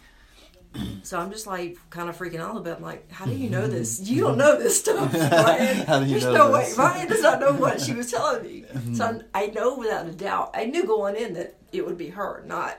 So 1.02 1.18
I'm 1.20 1.32
just 1.32 1.48
like 1.48 1.76
kind 1.90 2.08
of 2.08 2.16
freaking 2.16 2.40
out 2.40 2.56
a 2.56 2.60
bit. 2.60 2.76
I'm 2.78 2.84
like, 2.84 3.12
how 3.12 3.26
do 3.26 3.34
you 3.34 3.50
know 3.50 3.66
this? 3.66 4.00
You 4.00 4.22
don't 4.22 4.38
know 4.38 4.60
this 4.60 4.80
stuff, 4.80 5.12
Ryan. 5.32 5.78
How 5.88 6.00
do 6.02 6.06
you 6.06 6.12
There's 6.12 6.24
know 6.26 6.34
no 6.52 6.58
this? 6.60 6.78
way. 6.78 6.84
Ryan 6.86 7.08
does 7.08 7.24
not 7.24 7.40
know 7.40 7.54
what 7.54 7.82
she 7.82 7.94
was 7.94 8.12
telling 8.16 8.44
me. 8.44 8.66
Mm-hmm. 8.72 8.94
So 8.94 9.06
I'm, 9.06 9.24
I 9.34 9.48
know 9.48 9.76
without 9.76 10.06
a 10.06 10.12
doubt. 10.12 10.52
I 10.54 10.66
knew 10.66 10.86
going 10.86 11.16
in 11.16 11.34
that 11.34 11.58
it 11.72 11.84
would 11.84 11.98
be 11.98 12.10
her, 12.10 12.44
not 12.46 12.78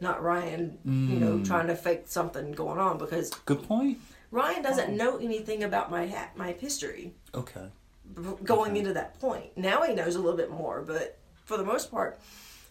not 0.00 0.22
Ryan. 0.22 0.78
You 0.86 0.90
Mm. 0.90 1.20
know, 1.20 1.44
trying 1.44 1.66
to 1.66 1.76
fake 1.76 2.04
something 2.06 2.52
going 2.52 2.78
on 2.78 2.96
because 2.96 3.28
Good 3.44 3.62
point. 3.64 3.98
Ryan 4.30 4.62
doesn't 4.62 4.96
know 4.96 5.16
anything 5.18 5.64
about 5.64 5.90
my 5.90 6.06
ha- 6.06 6.30
my 6.36 6.52
history 6.52 7.12
Okay. 7.34 7.66
b- 8.14 8.22
going 8.44 8.76
into 8.76 8.92
that 8.94 9.18
point. 9.20 9.56
Now 9.56 9.82
he 9.82 9.94
knows 9.94 10.14
a 10.14 10.20
little 10.20 10.36
bit 10.36 10.50
more, 10.50 10.82
but 10.82 11.18
for 11.44 11.56
the 11.56 11.64
most 11.64 11.90
part, 11.90 12.20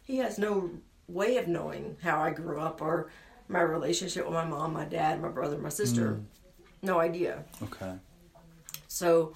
he 0.04 0.18
has 0.18 0.38
no 0.38 0.70
way 1.08 1.38
of 1.38 1.48
knowing 1.48 1.98
how 2.02 2.20
I 2.22 2.32
grew 2.32 2.60
up 2.60 2.82
or 2.82 3.10
my 3.48 3.62
relationship 3.62 4.26
with 4.26 4.34
my 4.34 4.46
mom, 4.46 4.74
my 4.74 4.86
dad, 4.86 5.22
my 5.22 5.28
brother, 5.30 5.58
my 5.58 5.70
sister. 5.70 6.22
No 6.82 7.00
idea. 7.00 7.44
Okay. 7.64 7.94
So 8.88 9.34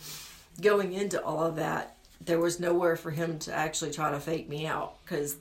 going 0.62 0.94
into 0.94 1.22
all 1.24 1.44
of 1.44 1.56
that, 1.58 1.98
there 2.22 2.39
was 2.39 2.60
nowhere 2.60 2.96
for 2.96 3.12
him 3.12 3.38
to 3.39 3.53
actually 3.53 3.92
try 3.92 4.12
to 4.12 4.20
fake 4.20 4.48
me 4.48 4.65
out 4.65 4.96
because 5.03 5.36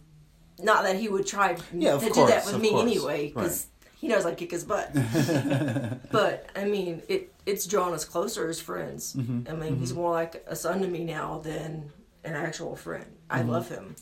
not 0.58 0.82
that 0.84 0.96
he 0.96 1.08
would 1.08 1.26
try 1.26 1.56
Yeah, 1.72 1.98
to 1.98 2.10
do 2.10 2.26
that 2.26 2.44
with 2.46 2.60
me 2.60 2.70
course. 2.70 2.82
anyway 2.82 3.28
because 3.28 3.66
he 4.02 4.08
knows 4.08 4.26
I'd 4.26 4.36
kick 4.36 4.50
his 4.50 4.64
butt. 4.64 4.92
but 6.10 6.46
I 6.56 6.64
mean, 6.64 7.02
it 7.08 7.32
it's 7.46 7.66
drawn 7.66 7.92
us 7.94 8.04
closer 8.04 8.48
as 8.48 8.60
friends. 8.60 9.14
Mm-hmm. 9.14 9.48
I 9.48 9.52
mean, 9.54 9.78
he's 9.78 9.94
more 9.94 10.10
like 10.10 10.44
a 10.48 10.56
son 10.56 10.80
to 10.82 10.88
me 10.88 11.04
now 11.04 11.38
than 11.38 11.90
an 12.24 12.34
actual 12.34 12.74
friend. 12.76 13.06
I 13.30 13.38
Mm-hmm. 13.40 13.50
love 13.50 13.68
him, 13.68 13.94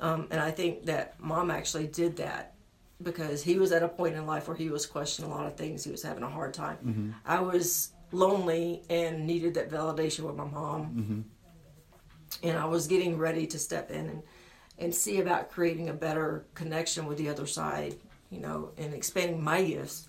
um, 0.00 0.28
and 0.30 0.40
I 0.40 0.50
think 0.50 0.84
that 0.86 1.18
mom 1.20 1.50
actually 1.50 1.86
did 1.86 2.16
that 2.18 2.52
because 3.02 3.42
he 3.42 3.58
was 3.58 3.72
at 3.72 3.82
a 3.82 3.88
point 3.88 4.14
in 4.14 4.26
life 4.26 4.46
where 4.46 4.56
he 4.56 4.68
was 4.68 4.84
questioning 4.86 5.30
a 5.30 5.34
lot 5.34 5.46
of 5.46 5.56
things. 5.56 5.82
He 5.84 5.90
was 5.90 6.02
having 6.02 6.22
a 6.22 6.28
hard 6.30 6.52
time. 6.54 6.76
Mm-hmm. 6.84 7.10
I 7.26 7.40
was 7.40 7.90
lonely 8.12 8.82
and 8.90 9.26
needed 9.26 9.54
that 9.54 9.70
validation 9.70 10.20
with 10.20 10.36
my 10.36 10.44
mom, 10.44 10.82
Mm-hmm. 10.84 11.20
and 12.48 12.58
I 12.58 12.66
was 12.66 12.86
getting 12.86 13.16
ready 13.18 13.46
to 13.48 13.58
step 13.58 13.90
in 13.90 14.06
and 14.08 14.22
and 14.76 14.92
see 14.92 15.20
about 15.20 15.50
creating 15.52 15.88
a 15.88 15.92
better 15.94 16.44
connection 16.54 17.06
with 17.06 17.16
the 17.16 17.28
other 17.28 17.46
side, 17.46 17.94
you 18.34 18.40
know, 18.40 18.70
and 18.76 18.92
expanding 18.92 19.42
my 19.42 19.62
gifts. 19.62 20.08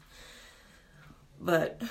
But 1.39 1.81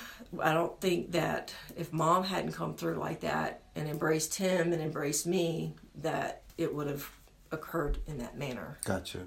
I 0.41 0.53
don't 0.53 0.79
think 0.81 1.11
that 1.11 1.53
if 1.77 1.93
mom 1.93 2.23
hadn't 2.23 2.51
come 2.51 2.75
through 2.75 2.95
like 2.95 3.21
that 3.21 3.63
and 3.75 3.87
embraced 3.87 4.35
him 4.35 4.73
and 4.73 4.81
embraced 4.81 5.25
me, 5.25 5.75
that 6.01 6.43
it 6.57 6.73
would 6.73 6.87
have 6.87 7.09
occurred 7.51 7.99
in 8.07 8.17
that 8.17 8.37
manner. 8.37 8.77
Gotcha. 8.83 9.19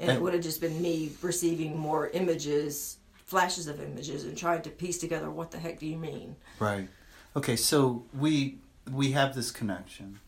And 0.00 0.10
it 0.12 0.20
would 0.20 0.32
have 0.32 0.42
just 0.42 0.60
been 0.60 0.80
me 0.80 1.10
receiving 1.22 1.76
more 1.76 2.08
images, 2.10 2.98
flashes 3.26 3.66
of 3.66 3.80
images, 3.80 4.24
and 4.24 4.36
trying 4.36 4.62
to 4.62 4.70
piece 4.70 4.98
together 4.98 5.28
what 5.30 5.50
the 5.50 5.58
heck 5.58 5.80
do 5.80 5.86
you 5.86 5.96
mean? 5.96 6.36
Right. 6.60 6.88
Okay. 7.34 7.56
So 7.56 8.04
we 8.16 8.58
we 8.92 9.12
have 9.12 9.34
this 9.34 9.50
connection. 9.50 10.20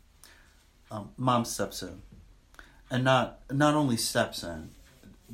Um, 0.91 1.11
Mom 1.17 1.45
steps 1.45 1.83
in, 1.83 2.03
and 2.91 3.05
not 3.05 3.39
not 3.49 3.75
only 3.75 3.97
steps 3.97 4.43
in, 4.43 4.71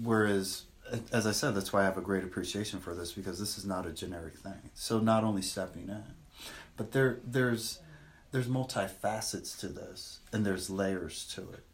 whereas 0.00 0.65
as 1.12 1.26
I 1.26 1.32
said, 1.32 1.54
that's 1.54 1.72
why 1.72 1.82
I 1.82 1.84
have 1.84 1.98
a 1.98 2.02
great 2.02 2.24
appreciation 2.24 2.80
for 2.80 2.94
this 2.94 3.12
because 3.12 3.38
this 3.38 3.58
is 3.58 3.64
not 3.64 3.86
a 3.86 3.92
generic 3.92 4.36
thing. 4.36 4.70
So 4.74 4.98
not 4.98 5.24
only 5.24 5.42
stepping 5.42 5.88
in, 5.88 6.04
but 6.76 6.92
there 6.92 7.20
there's 7.24 7.80
there's 8.32 8.46
multifacets 8.46 9.58
to 9.60 9.68
this, 9.68 10.20
and 10.32 10.44
there's 10.44 10.68
layers 10.68 11.26
to 11.34 11.42
it. 11.52 11.64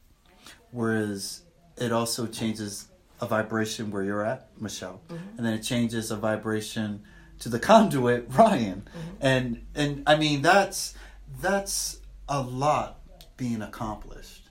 Whereas 0.71 1.42
it 1.76 1.92
also 1.92 2.26
changes 2.26 2.88
a 3.21 3.26
vibration 3.26 3.90
where 3.90 4.02
you're 4.02 4.25
at, 4.25 4.49
Michelle, 4.61 5.00
mm-hmm. 5.09 5.37
and 5.37 5.47
then 5.47 5.54
it 5.54 5.62
changes 5.62 6.11
a 6.11 6.16
vibration 6.16 7.02
to 7.40 7.49
the 7.49 7.59
conduit, 7.59 8.26
Ryan, 8.31 8.88
mm-hmm. 8.88 9.16
and 9.21 9.66
and 9.75 10.02
I 10.07 10.16
mean 10.16 10.42
that's 10.42 10.95
that's 11.40 12.00
a 12.28 12.40
lot 12.40 13.00
being 13.37 13.62
accomplished. 13.62 14.42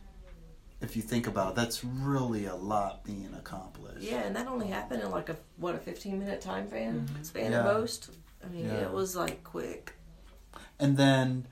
If 0.82 0.96
you 0.96 1.02
think 1.04 1.28
about 1.28 1.50
it, 1.52 1.56
that's 1.56 1.84
really 1.84 2.46
a 2.46 2.56
lot 2.56 3.04
being 3.04 3.30
accomplished. 3.38 4.02
Yeah, 4.02 4.24
and 4.24 4.36
that 4.36 4.48
only 4.48 4.68
happened 4.68 5.04
in 5.04 5.12
like 5.12 5.30
a 5.30 5.36
what 5.58 5.76
a 5.76 5.78
fifteen 5.78 6.18
minute 6.20 6.42
time 6.42 6.68
span 6.68 7.08
span 7.24 7.52
Yeah. 7.52 7.60
at 7.60 7.66
most. 7.66 8.10
I 8.44 8.48
mean, 8.50 8.66
Yeah. 8.66 8.74
it 8.88 8.92
was 8.92 9.16
like 9.16 9.44
quick. 9.44 9.94
And 10.80 10.98
then, 10.98 11.46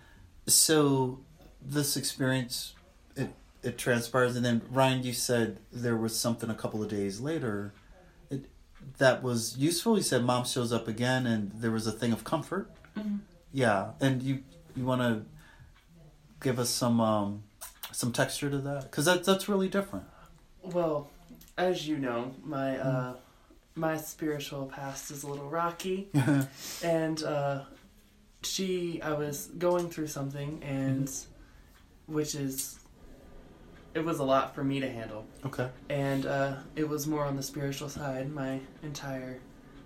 so 0.48 1.20
this 1.62 1.96
experience, 1.96 2.74
it 3.16 3.30
it 3.62 3.78
transpires, 3.78 4.36
and 4.36 4.44
then 4.44 4.62
Ryan, 4.72 5.04
you 5.04 5.14
said 5.14 5.60
there 5.72 5.96
was 5.96 6.18
something 6.20 6.50
a 6.50 6.56
couple 6.56 6.82
of 6.82 6.90
days 6.90 7.20
later, 7.20 7.74
it 8.32 8.50
that 8.98 9.22
was 9.22 9.58
useful. 9.58 9.96
You 9.96 10.04
said 10.04 10.24
mom 10.24 10.46
shows 10.46 10.74
up 10.74 10.88
again, 10.88 11.28
and 11.28 11.52
there 11.54 11.72
was 11.72 11.86
a 11.86 11.92
thing 11.92 12.12
of 12.12 12.24
comfort. 12.24 12.72
Yeah, 13.54 13.92
and 14.00 14.24
you 14.24 14.44
you 14.76 14.86
want 14.86 15.02
to 15.02 15.24
give 16.42 16.58
us 16.58 16.70
some 16.70 17.00
um 17.00 17.44
some 17.92 18.12
texture 18.12 18.50
to 18.50 18.58
that 18.60 18.84
because 18.84 19.06
that 19.06 19.24
that's 19.24 19.48
really 19.50 19.68
different. 19.70 20.06
Well, 20.64 21.10
as 21.58 21.88
you 21.88 21.98
know, 21.98 22.34
my 22.44 22.78
uh, 22.78 23.14
my 23.76 23.98
spiritual 23.98 24.66
past 24.68 25.12
is 25.12 25.24
a 25.24 25.28
little 25.28 25.50
rocky, 25.50 26.10
and 26.84 27.24
uh, 27.24 27.62
she, 28.44 29.02
I 29.02 29.14
was 29.14 29.48
going 29.58 29.90
through 29.90 30.08
something, 30.08 30.62
and 30.64 31.10
which 32.08 32.36
is, 32.36 32.80
it 33.94 34.04
was 34.04 34.20
a 34.20 34.24
lot 34.24 34.54
for 34.56 34.64
me 34.64 34.80
to 34.80 34.90
handle, 34.90 35.26
Okay. 35.46 35.70
and 35.90 36.26
uh, 36.26 36.56
it 36.76 36.88
was 36.88 37.08
more 37.08 37.24
on 37.26 37.36
the 37.36 37.44
spiritual 37.44 37.90
side. 37.90 38.30
My 38.32 38.60
entire 38.84 39.40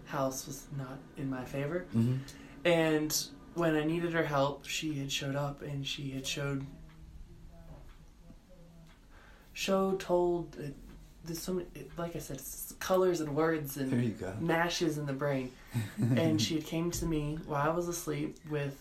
house 0.06 0.46
was 0.48 0.66
not 0.78 0.98
in 1.18 1.30
my 1.30 1.44
favor, 1.46 1.86
Mm-hmm. 1.96 2.16
and 2.66 3.26
when 3.56 3.76
I 3.76 3.84
needed 3.84 4.14
her 4.14 4.24
help, 4.24 4.66
she 4.66 4.94
had 4.96 5.12
showed 5.12 5.36
up, 5.36 5.62
and 5.62 5.86
she 5.86 6.10
had 6.12 6.26
showed 6.26 6.66
showed 9.54 10.00
told 10.00 10.56
uh, 10.60 10.68
there's 11.26 11.40
so 11.40 11.54
many 11.54 11.68
like 11.98 12.16
i 12.16 12.20
said 12.20 12.38
it's 12.38 12.74
colors 12.80 13.22
and 13.22 13.34
words 13.36 13.78
and 13.78 13.92
mashes 14.42 14.98
in 14.98 15.06
the 15.06 15.14
brain 15.14 15.52
and 16.18 16.42
she 16.42 16.56
had 16.56 16.66
came 16.66 16.92
to 16.92 17.06
me 17.06 17.38
while 17.46 17.70
i 17.72 17.74
was 17.74 17.88
asleep 17.88 18.38
with 18.50 18.76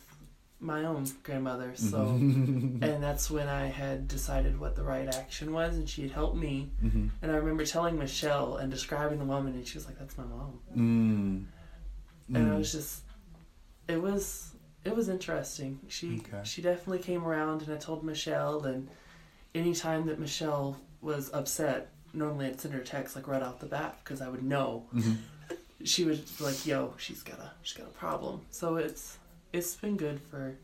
my 0.59 0.85
own 0.85 1.05
grandmother 1.25 1.73
so 1.76 1.99
Mm-hmm. 1.99 2.83
and 2.88 3.02
that's 3.02 3.31
when 3.31 3.49
i 3.49 3.67
had 3.67 4.09
decided 4.09 4.59
what 4.59 4.75
the 4.76 4.83
right 4.83 5.09
action 5.14 5.52
was 5.52 5.76
and 5.76 5.88
she 5.88 6.02
had 6.02 6.11
helped 6.12 6.37
me 6.37 6.71
Mhm. 6.85 7.11
and 7.21 7.31
i 7.31 7.35
remember 7.35 7.64
telling 7.67 7.99
michelle 7.99 8.57
and 8.57 8.71
describing 8.71 9.19
the 9.19 9.25
woman 9.25 9.55
and 9.55 9.67
she 9.67 9.76
was 9.79 9.87
like 9.87 9.99
that's 9.99 10.17
my 10.19 10.25
mom 10.25 10.59
Mm. 10.76 11.45
and 12.37 12.47
Mm. 12.47 12.55
i 12.55 12.57
was 12.57 12.73
just 12.73 13.02
it 13.88 14.00
was 14.00 14.52
it 14.85 14.95
was 14.97 15.09
interesting 15.09 15.79
she 15.88 16.19
Okay. 16.21 16.41
she 16.45 16.62
definitely 16.62 17.00
came 17.00 17.25
around 17.25 17.62
and 17.62 17.73
i 17.73 17.76
told 17.76 18.02
michelle 18.05 18.64
and 18.64 18.88
anytime 19.54 20.06
that 20.06 20.18
michelle 20.18 20.76
was 21.00 21.30
upset 21.32 21.88
normally 22.12 22.47
i'd 22.47 22.61
send 22.61 22.73
her 22.75 22.80
a 22.80 22.85
text 22.85 23.16
like 23.16 23.26
right 23.28 23.42
off 23.42 23.59
the 23.61 23.66
bat 23.66 23.97
because 24.02 24.21
i 24.21 24.28
would 24.28 24.42
know 24.42 24.85
Mhm. 24.94 25.16
she 25.85 26.04
would 26.04 26.25
be 26.38 26.44
like 26.44 26.64
yo 26.66 26.94
she's 26.99 27.23
got 27.23 27.38
a 27.38 27.50
she's 27.62 27.76
got 27.76 27.87
a 27.87 27.90
problem 27.90 28.42
so 28.50 28.76
it's 28.76 29.18
it's 29.52 29.75
been 29.76 29.97
good 29.97 30.21
for 30.30 30.54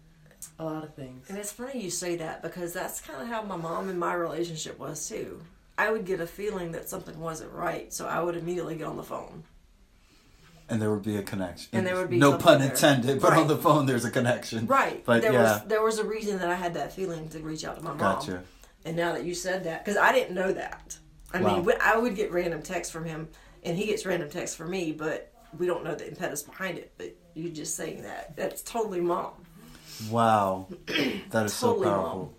a 0.59 0.65
lot 0.65 0.85
of 0.85 0.95
things 0.95 1.29
And 1.29 1.37
it's 1.37 1.53
funny 1.53 1.81
you 1.83 1.91
say 1.91 2.17
that 2.17 2.43
because 2.43 2.73
that's 2.73 3.01
kind 3.01 3.21
of 3.21 3.29
how 3.29 3.43
my 3.43 3.57
mom 3.57 3.89
and 3.89 3.99
my 3.99 4.15
relationship 4.15 4.79
was 4.79 5.09
too. 5.09 5.41
I 5.77 5.91
would 5.91 6.05
get 6.05 6.21
a 6.21 6.27
feeling 6.27 6.73
that 6.73 6.89
something 6.89 7.19
wasn't 7.21 7.53
right, 7.53 7.93
so 7.93 8.07
I 8.07 8.21
would 8.23 8.37
immediately 8.37 8.77
get 8.77 8.87
on 8.87 8.97
the 8.97 9.03
phone. 9.03 9.43
And 10.69 10.81
there 10.83 10.91
would 10.91 11.03
be 11.03 11.17
a 11.17 11.23
connection. 11.23 11.69
And 11.73 11.87
there 11.87 11.97
would 11.97 12.11
be 12.11 12.19
no 12.19 12.31
something 12.33 12.45
pun 12.47 12.61
there. 12.61 12.71
intended, 12.71 13.21
but 13.21 13.31
Right. 13.33 13.41
on 13.41 13.49
the 13.49 13.57
phone 13.57 13.87
there's 13.87 14.05
a 14.05 14.11
connection. 14.11 14.67
Right. 14.67 15.05
But 15.05 15.23
there 15.23 15.33
yeah. 15.33 15.43
was 15.43 15.63
there 15.67 15.83
was 15.83 15.99
a 15.99 16.05
reason 16.05 16.39
that 16.39 16.49
I 16.51 16.55
had 16.55 16.75
that 16.75 16.93
feeling 16.93 17.29
to 17.31 17.39
reach 17.41 17.65
out 17.65 17.77
to 17.77 17.83
my 17.83 17.91
mom. 17.91 17.99
Gotcha. 17.99 18.43
And 18.89 18.97
now 18.97 19.13
that 19.13 19.23
you 19.25 19.35
said 19.35 19.65
that, 19.65 19.85
because 19.85 19.99
I 19.99 20.13
didn't 20.13 20.35
know 20.35 20.51
that. 20.51 20.97
I 21.35 21.41
Wow. 21.43 21.61
mean, 21.61 21.77
I 21.83 21.99
would 21.99 22.17
get 22.17 22.33
random 22.33 22.63
texts 22.63 22.91
from 22.91 23.05
him, 23.05 23.29
and 23.63 23.77
he 23.77 23.85
gets 23.85 24.07
random 24.07 24.31
texts 24.31 24.57
from 24.57 24.71
me, 24.71 24.93
but 24.93 25.31
we 25.59 25.67
don't 25.67 25.85
know 25.85 25.95
the 25.95 26.09
impetus 26.09 26.43
behind 26.43 26.79
it. 26.79 26.91
But 26.97 27.15
you 27.35 27.51
just 27.51 27.77
saying 27.77 28.01
that 28.05 28.35
that's 28.35 28.63
totally 28.63 29.03
mom. 29.03 29.33
Wow, 30.09 30.69
that 30.87 31.45
is 31.45 31.55
Totally 31.61 31.87
so 31.87 31.93
powerful. 31.93 32.19
mom. 32.21 32.31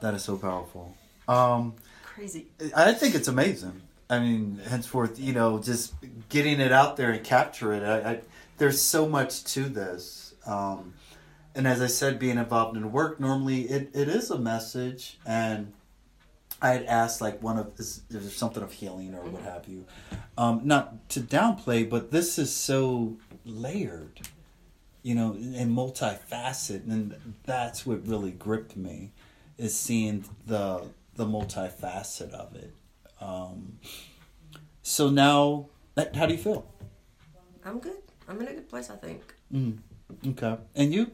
That 0.00 0.12
is 0.12 0.22
so 0.22 0.36
powerful. 0.36 0.94
Um, 1.28 1.76
Crazy. 2.02 2.48
I 2.76 2.92
think 2.92 3.14
it's 3.14 3.28
amazing. 3.28 3.80
I 4.10 4.18
mean, 4.18 4.60
henceforth, 4.68 5.18
you 5.18 5.32
know, 5.32 5.60
just 5.60 5.94
getting 6.28 6.60
it 6.60 6.72
out 6.72 6.98
there 6.98 7.10
and 7.10 7.24
capture 7.24 7.72
it. 7.72 7.82
I, 7.82 8.10
I 8.10 8.20
there's 8.58 8.82
so 8.82 9.08
much 9.08 9.44
to 9.54 9.62
this. 9.64 10.34
Um, 10.44 10.92
and 11.54 11.66
as 11.68 11.80
I 11.80 11.86
said, 11.86 12.18
being 12.18 12.38
involved 12.38 12.76
in 12.76 12.90
work, 12.92 13.20
normally 13.20 13.62
it, 13.62 13.90
it 13.94 14.08
is 14.08 14.30
a 14.30 14.38
message. 14.38 15.18
And 15.24 15.72
I 16.62 16.70
had 16.70 16.84
asked, 16.84 17.20
like, 17.20 17.42
one 17.42 17.58
of 17.58 17.72
is, 17.78 18.02
is 18.10 18.22
there 18.22 18.30
something 18.30 18.62
of 18.62 18.72
healing 18.72 19.14
or 19.14 19.22
what 19.22 19.42
have 19.42 19.68
you? 19.68 19.84
Um, 20.38 20.62
not 20.64 21.08
to 21.10 21.20
downplay, 21.20 21.88
but 21.88 22.10
this 22.10 22.38
is 22.38 22.54
so 22.54 23.18
layered, 23.44 24.20
you 25.02 25.14
know, 25.14 25.32
and 25.32 25.76
multifaceted, 25.76 26.88
and 26.88 27.36
that's 27.44 27.84
what 27.84 28.06
really 28.06 28.30
gripped 28.30 28.76
me, 28.76 29.12
is 29.58 29.78
seeing 29.78 30.24
the 30.46 30.88
the 31.16 31.26
multifacet 31.26 32.32
of 32.32 32.56
it. 32.56 32.74
Um, 33.20 33.78
so 34.82 35.10
now, 35.10 35.68
how 35.96 36.26
do 36.26 36.34
you 36.34 36.40
feel? 36.40 36.66
I'm 37.64 37.78
good. 37.78 37.98
I'm 38.28 38.40
in 38.40 38.48
a 38.48 38.54
good 38.54 38.68
place, 38.68 38.90
I 38.90 38.96
think. 38.96 39.34
Mm, 39.52 39.78
okay, 40.28 40.56
and 40.74 40.92
you? 40.92 41.12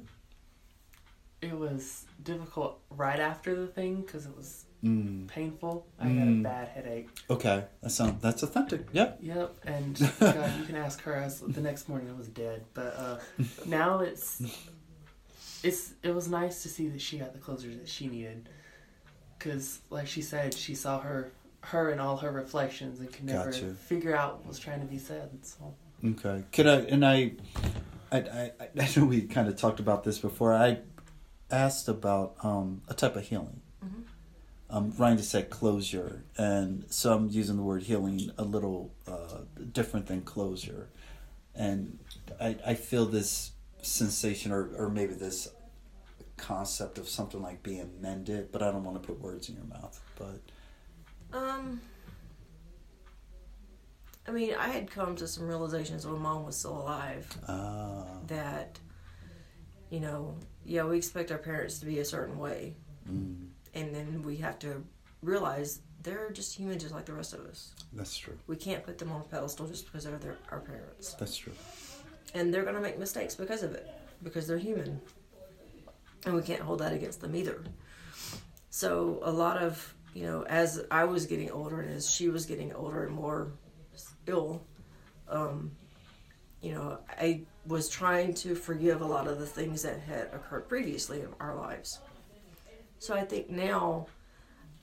It 1.42 1.58
was 1.58 2.04
difficult 2.22 2.80
right 2.90 3.18
after 3.18 3.54
the 3.54 3.66
thing 3.66 4.02
because 4.02 4.26
it 4.26 4.36
was 4.36 4.64
Mm, 4.84 5.28
painful. 5.28 5.86
I 5.98 6.08
had 6.08 6.26
a 6.28 6.30
Mm. 6.30 6.42
bad 6.42 6.68
headache. 6.68 7.10
okay, 7.28 7.64
that 7.82 7.90
sounds 7.90 8.22
that's 8.22 8.42
authentic. 8.42 8.86
Yep. 8.92 9.18
Yep, 9.22 9.56
and 9.64 9.98
God, 10.20 10.58
you 10.58 10.64
can 10.64 10.74
ask 10.76 11.02
her. 11.02 11.16
I 11.16 11.24
was, 11.24 11.40
the 11.40 11.60
next 11.60 11.88
morning 11.88 12.08
I 12.10 12.14
was 12.14 12.28
dead, 12.28 12.64
but 12.72 12.94
uh, 12.96 13.18
now 13.66 14.00
it's 14.00 14.42
it's 15.62 15.92
it 16.02 16.14
was 16.14 16.28
nice 16.28 16.62
to 16.62 16.68
see 16.68 16.88
that 16.88 17.00
she 17.00 17.18
got 17.18 17.32
the 17.34 17.38
closure 17.38 17.74
that 17.74 17.88
she 17.88 18.06
needed, 18.06 18.48
because 19.38 19.80
like 19.90 20.06
she 20.06 20.22
said, 20.22 20.54
she 20.54 20.74
saw 20.74 21.00
her 21.00 21.30
her 21.62 21.90
and 21.90 22.00
all 22.00 22.16
her 22.18 22.30
reflections 22.32 23.00
and 23.00 23.12
could 23.12 23.24
never 23.24 23.50
Gotcha. 23.50 23.74
figure 23.74 24.16
out 24.16 24.38
what 24.38 24.46
was 24.46 24.58
trying 24.58 24.80
to 24.80 24.86
be 24.86 24.98
said. 24.98 25.28
So 25.44 25.74
Okay. 26.02 26.42
Could 26.52 26.66
I 26.66 26.76
and 26.76 27.04
I, 27.04 27.32
I, 28.10 28.16
I, 28.18 28.50
I 28.80 28.88
know 28.96 29.04
we 29.04 29.22
kind 29.22 29.46
of 29.46 29.56
talked 29.56 29.78
about 29.80 30.04
this 30.04 30.18
before. 30.18 30.54
I 30.54 30.78
asked 31.50 31.88
about 31.88 32.36
um, 32.42 32.82
a 32.88 32.94
type 32.94 33.16
of 33.16 33.26
healing. 33.26 33.60
Mhm. 33.84 34.04
Um, 34.68 34.92
Ryan 34.96 35.16
just 35.16 35.30
said 35.30 35.50
closure, 35.50 36.22
and 36.38 36.84
so 36.90 37.12
I'm 37.12 37.28
using 37.28 37.56
the 37.56 37.62
word 37.62 37.82
healing 37.82 38.30
a 38.38 38.44
little 38.44 38.92
uh, 39.06 39.38
different 39.72 40.06
than 40.06 40.22
closure. 40.22 40.88
And 41.54 41.98
I, 42.40 42.56
I 42.64 42.74
feel 42.74 43.06
this 43.06 43.50
sensation, 43.82 44.52
or, 44.52 44.70
or 44.76 44.88
maybe 44.88 45.14
this 45.14 45.48
concept 46.36 46.98
of 46.98 47.08
something 47.08 47.42
like 47.42 47.62
being 47.62 47.90
mended, 48.00 48.52
but 48.52 48.62
I 48.62 48.70
don't 48.70 48.84
want 48.84 49.02
to 49.02 49.06
put 49.06 49.20
words 49.20 49.48
in 49.48 49.56
your 49.56 49.64
mouth. 49.64 50.00
But 50.16 50.40
Um, 51.36 51.80
I 54.26 54.30
mean, 54.30 54.54
I 54.54 54.68
had 54.68 54.90
come 54.90 55.16
to 55.16 55.26
some 55.26 55.48
realizations 55.48 56.06
when 56.06 56.20
mom 56.20 56.44
was 56.46 56.56
still 56.56 56.78
alive 56.80 57.26
uh, 57.48 58.04
that, 58.28 58.78
you 59.90 59.98
know, 60.00 60.36
yeah, 60.64 60.84
we 60.84 60.96
expect 60.96 61.30
our 61.32 61.38
parents 61.38 61.78
to 61.80 61.86
be 61.86 61.98
a 61.98 62.04
certain 62.04 62.38
way, 62.38 62.74
mm, 63.10 63.46
and 63.74 63.94
then 63.94 64.22
we 64.24 64.36
have 64.36 64.58
to 64.60 64.82
realize 65.22 65.80
they're 66.02 66.30
just 66.30 66.54
human, 66.56 66.78
just 66.78 66.94
like 66.94 67.04
the 67.04 67.12
rest 67.12 67.34
of 67.34 67.40
us. 67.46 67.74
that's 67.92 68.16
true. 68.16 68.38
We 68.46 68.56
can't 68.56 68.82
put 68.84 68.98
them 68.98 69.12
on 69.12 69.20
a 69.20 69.24
pedestal 69.24 69.66
just 69.66 69.84
because 69.86 70.04
they're 70.04 70.16
their, 70.18 70.38
our 70.50 70.60
parents, 70.60 71.14
That's 71.14 71.36
true. 71.36 71.52
and 72.34 72.52
they're 72.52 72.64
gonna 72.64 72.80
make 72.80 72.98
mistakes 72.98 73.34
because 73.34 73.62
of 73.62 73.74
it, 73.74 73.88
because 74.22 74.46
they're 74.46 74.58
human, 74.58 75.00
and 76.24 76.34
we 76.34 76.42
can't 76.42 76.60
hold 76.60 76.78
that 76.80 76.92
against 76.92 77.20
them 77.20 77.34
either. 77.36 77.62
So 78.70 79.18
a 79.22 79.30
lot 79.30 79.58
of 79.58 79.94
you 80.14 80.24
know, 80.24 80.42
as 80.42 80.84
I 80.90 81.04
was 81.04 81.26
getting 81.26 81.50
older 81.50 81.80
and 81.80 81.90
as 81.94 82.10
she 82.10 82.28
was 82.28 82.46
getting 82.46 82.72
older 82.72 83.04
and 83.04 83.14
more 83.14 83.52
ill, 84.26 84.62
um, 85.28 85.70
you 86.60 86.74
know, 86.74 86.98
I 87.08 87.42
was 87.66 87.88
trying 87.88 88.34
to 88.34 88.54
forgive 88.54 89.00
a 89.00 89.06
lot 89.06 89.26
of 89.26 89.38
the 89.38 89.46
things 89.46 89.82
that 89.82 90.00
had 90.00 90.28
occurred 90.32 90.68
previously 90.68 91.20
in 91.20 91.28
our 91.40 91.54
lives. 91.54 92.00
So 92.98 93.14
I 93.14 93.24
think 93.24 93.48
now 93.48 94.06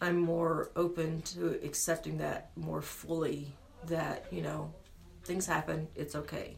I'm 0.02 0.18
more 0.18 0.72
open 0.76 1.22
to 1.34 1.60
accepting 1.64 2.18
that 2.18 2.50
more 2.56 2.82
fully 2.82 3.54
that, 3.86 4.26
you 4.32 4.42
know, 4.42 4.74
things 5.24 5.46
happen, 5.46 5.88
it's 5.96 6.16
okay. 6.16 6.56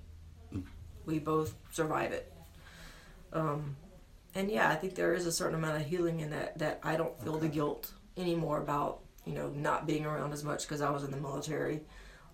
We 1.06 1.20
both 1.20 1.56
survive 1.72 2.12
it. 2.12 2.32
Um, 3.34 3.76
and 4.36 4.50
yeah, 4.50 4.70
I 4.70 4.76
think 4.76 4.96
there 4.96 5.14
is 5.14 5.26
a 5.26 5.32
certain 5.32 5.56
amount 5.56 5.82
of 5.82 5.88
healing 5.88 6.22
in 6.22 6.30
that, 6.30 6.58
that 6.60 6.80
I 6.84 6.96
don't 6.96 7.20
feel 7.22 7.38
the 7.38 7.48
guilt 7.48 7.92
anymore 8.16 8.62
about, 8.62 9.02
you 9.26 9.34
know, 9.34 9.50
not 9.50 9.88
being 9.88 10.06
around 10.06 10.34
as 10.34 10.44
much 10.44 10.64
because 10.64 10.82
I 10.82 10.90
was 10.92 11.04
in 11.04 11.12
the 11.12 11.18
military 11.18 11.82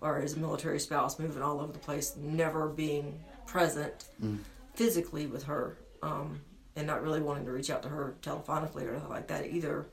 or 0.00 0.18
as 0.18 0.34
a 0.34 0.38
military 0.38 0.78
spouse 0.78 1.18
moving 1.18 1.42
all 1.42 1.60
over 1.60 1.72
the 1.72 1.78
place, 1.78 2.16
never 2.16 2.68
being 2.68 3.18
present 3.46 4.06
Mm. 4.22 4.38
physically 4.74 5.26
with 5.26 5.44
her, 5.44 5.78
um, 6.02 6.40
and 6.76 6.86
not 6.86 7.02
really 7.02 7.20
wanting 7.20 7.46
to 7.46 7.52
reach 7.52 7.70
out 7.70 7.82
to 7.82 7.88
her 7.88 8.14
telephonically 8.22 8.84
or 8.86 8.90
anything 8.90 9.08
like 9.08 9.28
that 9.28 9.46
either. 9.46 9.86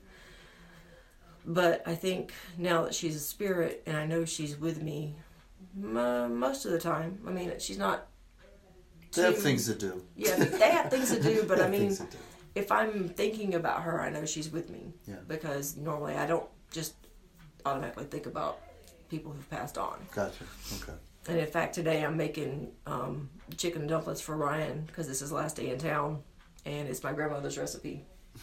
But 1.46 1.84
I 1.86 1.96
think 1.96 2.34
now 2.58 2.84
that 2.84 2.96
she's 2.96 3.16
a 3.16 3.20
spirit 3.20 3.84
and 3.86 3.98
I 3.98 4.06
know 4.06 4.24
she's 4.26 4.58
with 4.58 4.82
me 4.82 5.16
m- 5.76 6.38
most 6.40 6.66
of 6.66 6.72
the 6.72 6.80
time, 6.80 7.20
I 7.28 7.32
mean, 7.32 7.52
she's 7.60 7.78
not. 7.78 8.08
They 9.14 9.24
have 9.24 9.38
things 9.38 9.66
to 9.68 9.76
do. 9.76 10.04
Yeah, 10.16 10.36
they 10.36 10.72
have 10.72 10.90
things 10.90 11.12
to 11.12 11.22
do, 11.22 11.44
but 11.48 11.62
I 11.62 11.68
mean, 11.68 11.82
things 11.82 12.00
to 12.00 12.06
do. 12.06 12.18
if 12.56 12.72
I'm 12.72 13.10
thinking 13.10 13.56
about 13.56 13.84
her, 13.84 14.02
I 14.02 14.10
know 14.10 14.26
she's 14.26 14.50
with 14.52 14.70
me. 14.70 14.94
Yeah. 15.06 15.16
Because 15.28 15.76
normally 15.78 16.16
I 16.16 16.26
don't 16.26 16.48
just 16.72 16.96
automatically 17.66 18.06
think 18.06 18.26
about 18.26 18.60
people 19.14 19.32
who've 19.32 19.50
passed 19.52 19.78
on. 19.78 19.96
Gotcha. 20.16 20.44
Okay. 20.82 20.98
And 21.28 21.38
in 21.38 21.46
fact, 21.46 21.76
today 21.76 22.04
I'm 22.04 22.18
making 22.18 22.72
um, 22.88 23.30
chicken 23.58 23.86
dumplings 23.86 24.22
for 24.22 24.36
Ryan 24.36 24.84
because 24.88 25.08
it's 25.08 25.20
his 25.20 25.32
last 25.32 25.56
day 25.56 25.70
in 25.70 25.78
town, 25.78 26.24
and 26.66 26.88
it's 26.90 27.04
my 27.04 27.14
grandmother's 27.14 27.56
recipe, 27.60 28.02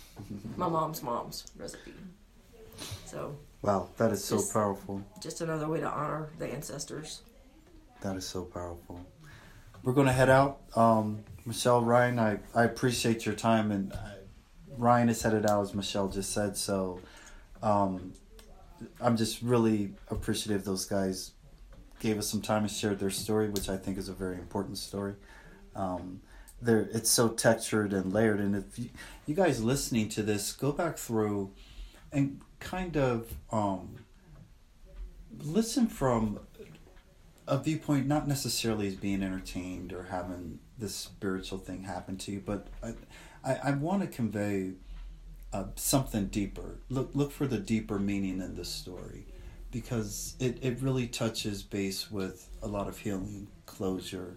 my 0.57 0.69
mom's 0.69 1.03
mom's 1.03 1.45
recipe. 1.57 1.93
So 3.05 3.37
Wow, 3.63 3.89
that 3.99 4.13
is 4.13 4.25
so 4.25 4.37
Just- 4.37 4.53
powerful. 4.55 5.03
just 5.21 5.41
another 5.41 5.69
way 5.69 5.81
to 5.81 5.89
honor 5.89 6.31
the 6.39 6.47
ancestors. 6.47 7.23
That 8.01 8.17
is 8.17 8.27
so 8.27 8.45
powerful. 8.45 9.05
We're 9.83 9.93
going 9.93 10.07
to 10.07 10.13
head 10.13 10.31
out. 10.31 10.61
Um, 10.77 11.25
Michelle, 11.45 11.83
Ryan, 11.83 12.19
I, 12.19 12.39
I 12.55 12.65
appreciate 12.65 13.27
your 13.27 13.35
time. 13.35 13.71
And 13.73 13.93
I, 13.93 14.13
Ryan 14.79 15.09
is 15.11 15.21
headed 15.21 15.45
out, 15.45 15.61
as 15.63 15.75
Michelle 15.75 16.09
just 16.09 16.33
said. 16.33 16.57
So 16.57 17.01
um, 17.63 18.15
I'm 19.01 19.17
just 19.17 19.43
really 19.43 19.93
appreciative 20.09 20.65
those 20.65 20.85
guys 20.85 21.33
gave 21.99 22.19
us 22.19 22.29
some 22.29 22.41
time 22.41 22.63
and 22.63 22.71
shared 22.71 22.99
their 22.99 23.11
story, 23.11 23.49
which 23.51 23.69
I 23.69 23.77
think 23.77 23.99
is 23.99 24.09
a 24.09 24.15
very 24.15 24.37
important 24.37 24.79
story. 24.79 25.15
Um, 25.77 26.23
there, 26.63 26.89
it's 26.93 27.11
so 27.11 27.29
textured 27.29 27.93
and 27.93 28.13
layered. 28.13 28.41
And 28.41 28.57
if 28.57 28.79
you, 28.79 28.91
you 29.27 29.35
guys 29.35 29.63
listening 29.63 30.09
to 30.11 30.23
this, 30.23 30.53
go 30.53 30.73
back 30.73 30.97
through 30.97 31.53
and 32.13 32.41
kind 32.59 32.97
of 32.97 33.35
um, 33.53 33.97
listen 35.43 35.87
from 35.87 36.41
a 37.47 37.59
viewpoint 37.59 38.07
not 38.07 38.29
necessarily 38.29 38.87
as 38.89 38.95
being 38.95 39.23
entertained 39.23 39.93
or 39.93 40.05
having 40.05 40.61
this 40.79 40.95
spiritual 40.95 41.59
thing 41.59 41.83
happen 41.83 42.17
to 42.17 42.33
you, 42.33 42.43
but 42.45 42.69
I, 42.83 42.95
I, 43.45 43.59
I 43.65 43.71
want 43.73 44.03
to 44.03 44.09
convey 44.09 44.73
uh, 45.53 45.65
something 45.77 46.27
deeper. 46.27 46.79
Look 46.89 47.11
look 47.15 47.33
for 47.33 47.47
the 47.47 47.59
deeper 47.59 47.99
meaning 47.99 48.41
in 48.41 48.55
this 48.55 48.69
story, 48.69 49.27
because 49.71 50.35
it, 50.39 50.59
it 50.63 50.81
really 50.81 51.07
touches 51.07 51.63
base 51.63 52.11
with 52.11 52.49
a 52.63 52.69
lot 52.69 52.89
of 52.89 52.99
healing, 52.99 53.49
closure, 53.67 54.37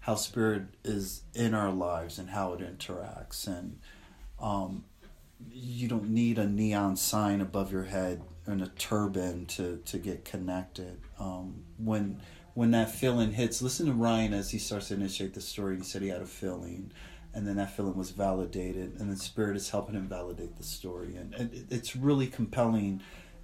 how 0.00 0.14
spirit 0.14 0.62
is 0.84 1.22
in 1.34 1.54
our 1.54 1.70
lives 1.70 2.18
and 2.18 2.30
how 2.30 2.52
it 2.52 2.60
interacts, 2.60 3.46
and 3.46 3.78
um, 4.40 4.84
you 5.50 5.88
don't 5.88 6.08
need 6.08 6.38
a 6.38 6.46
neon 6.46 6.96
sign 6.96 7.40
above 7.40 7.72
your 7.72 7.84
head 7.84 8.22
and 8.46 8.62
a 8.62 8.68
turban 8.68 9.44
to, 9.46 9.82
to 9.84 9.98
get 9.98 10.24
connected. 10.24 11.00
Um, 11.18 11.64
when 11.76 12.20
when 12.54 12.70
that 12.70 12.90
feeling 12.90 13.32
hits, 13.32 13.60
listen 13.60 13.86
to 13.86 13.92
Ryan 13.92 14.32
as 14.32 14.50
he 14.50 14.58
starts 14.58 14.88
to 14.88 14.94
initiate 14.94 15.34
the 15.34 15.40
story. 15.42 15.76
He 15.76 15.82
said 15.82 16.00
he 16.00 16.08
had 16.08 16.22
a 16.22 16.26
feeling, 16.26 16.90
and 17.36 17.46
then 17.46 17.56
that 17.56 17.76
feeling 17.76 17.94
was 17.94 18.10
validated 18.12 18.98
and 18.98 19.10
then 19.10 19.16
spirit 19.16 19.56
is 19.56 19.68
helping 19.68 19.94
him 19.94 20.08
validate 20.08 20.56
the 20.56 20.64
story. 20.64 21.14
And, 21.16 21.66
it's 21.70 21.94
really 21.94 22.26
compelling 22.26 23.02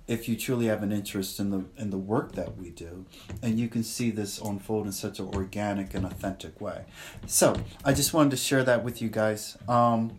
if 0.09 0.29
you 0.29 0.35
truly 0.35 0.67
have 0.67 0.83
an 0.83 0.91
interest 0.91 1.39
in 1.39 1.51
the 1.51 1.65
in 1.77 1.91
the 1.91 1.99
work 1.99 2.33
that 2.33 2.57
we 2.57 2.71
do 2.71 3.07
and 3.41 3.61
you 3.61 3.69
can 3.69 3.85
see 3.85 4.11
this 4.11 4.41
unfold 4.41 4.85
in 4.87 4.93
such 4.93 5.21
an 5.21 5.29
organic 5.35 5.95
and 5.95 6.05
authentic 6.07 6.61
way. 6.61 6.87
So 7.27 7.55
i 7.85 7.93
just 7.93 8.13
wanted 8.13 8.31
to 8.31 8.37
share 8.37 8.65
that 8.65 8.83
with 8.83 9.01
you 9.01 9.11
guys. 9.11 9.57
Um, 9.69 10.19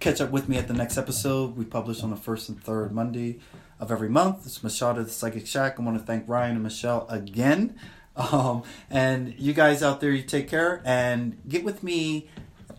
catch 0.00 0.20
up 0.20 0.30
with 0.30 0.48
me 0.48 0.58
at 0.58 0.66
the 0.66 0.74
next 0.74 0.98
episode. 0.98 1.56
We 1.56 1.64
publish 1.64 2.02
on 2.02 2.10
the 2.10 2.16
first 2.16 2.48
and 2.48 2.62
third 2.62 2.92
monday 2.92 3.38
of 3.78 3.90
every 3.92 4.10
month. 4.10 4.44
It's 4.44 4.62
machado 4.62 5.04
the 5.04 5.10
psychic 5.10 5.46
shack. 5.46 5.78
I 5.78 5.82
want 5.82 5.96
to 5.98 6.04
thank 6.04 6.28
ryan 6.28 6.56
and 6.56 6.62
michelle 6.64 7.06
again. 7.08 7.78
Um, 8.16 8.64
and 8.90 9.34
you 9.38 9.54
guys 9.54 9.82
out 9.82 10.00
there 10.00 10.10
you 10.10 10.22
take 10.22 10.48
care 10.48 10.82
and 10.84 11.40
get 11.48 11.64
with 11.64 11.82
me 11.82 12.28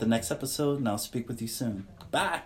the 0.02 0.08
next 0.08 0.32
episode, 0.32 0.80
and 0.80 0.90
I'll 0.90 0.98
speak 0.98 1.30
with 1.30 1.42
you 1.42 1.48
soon. 1.48 1.88
Bye. 2.12 2.42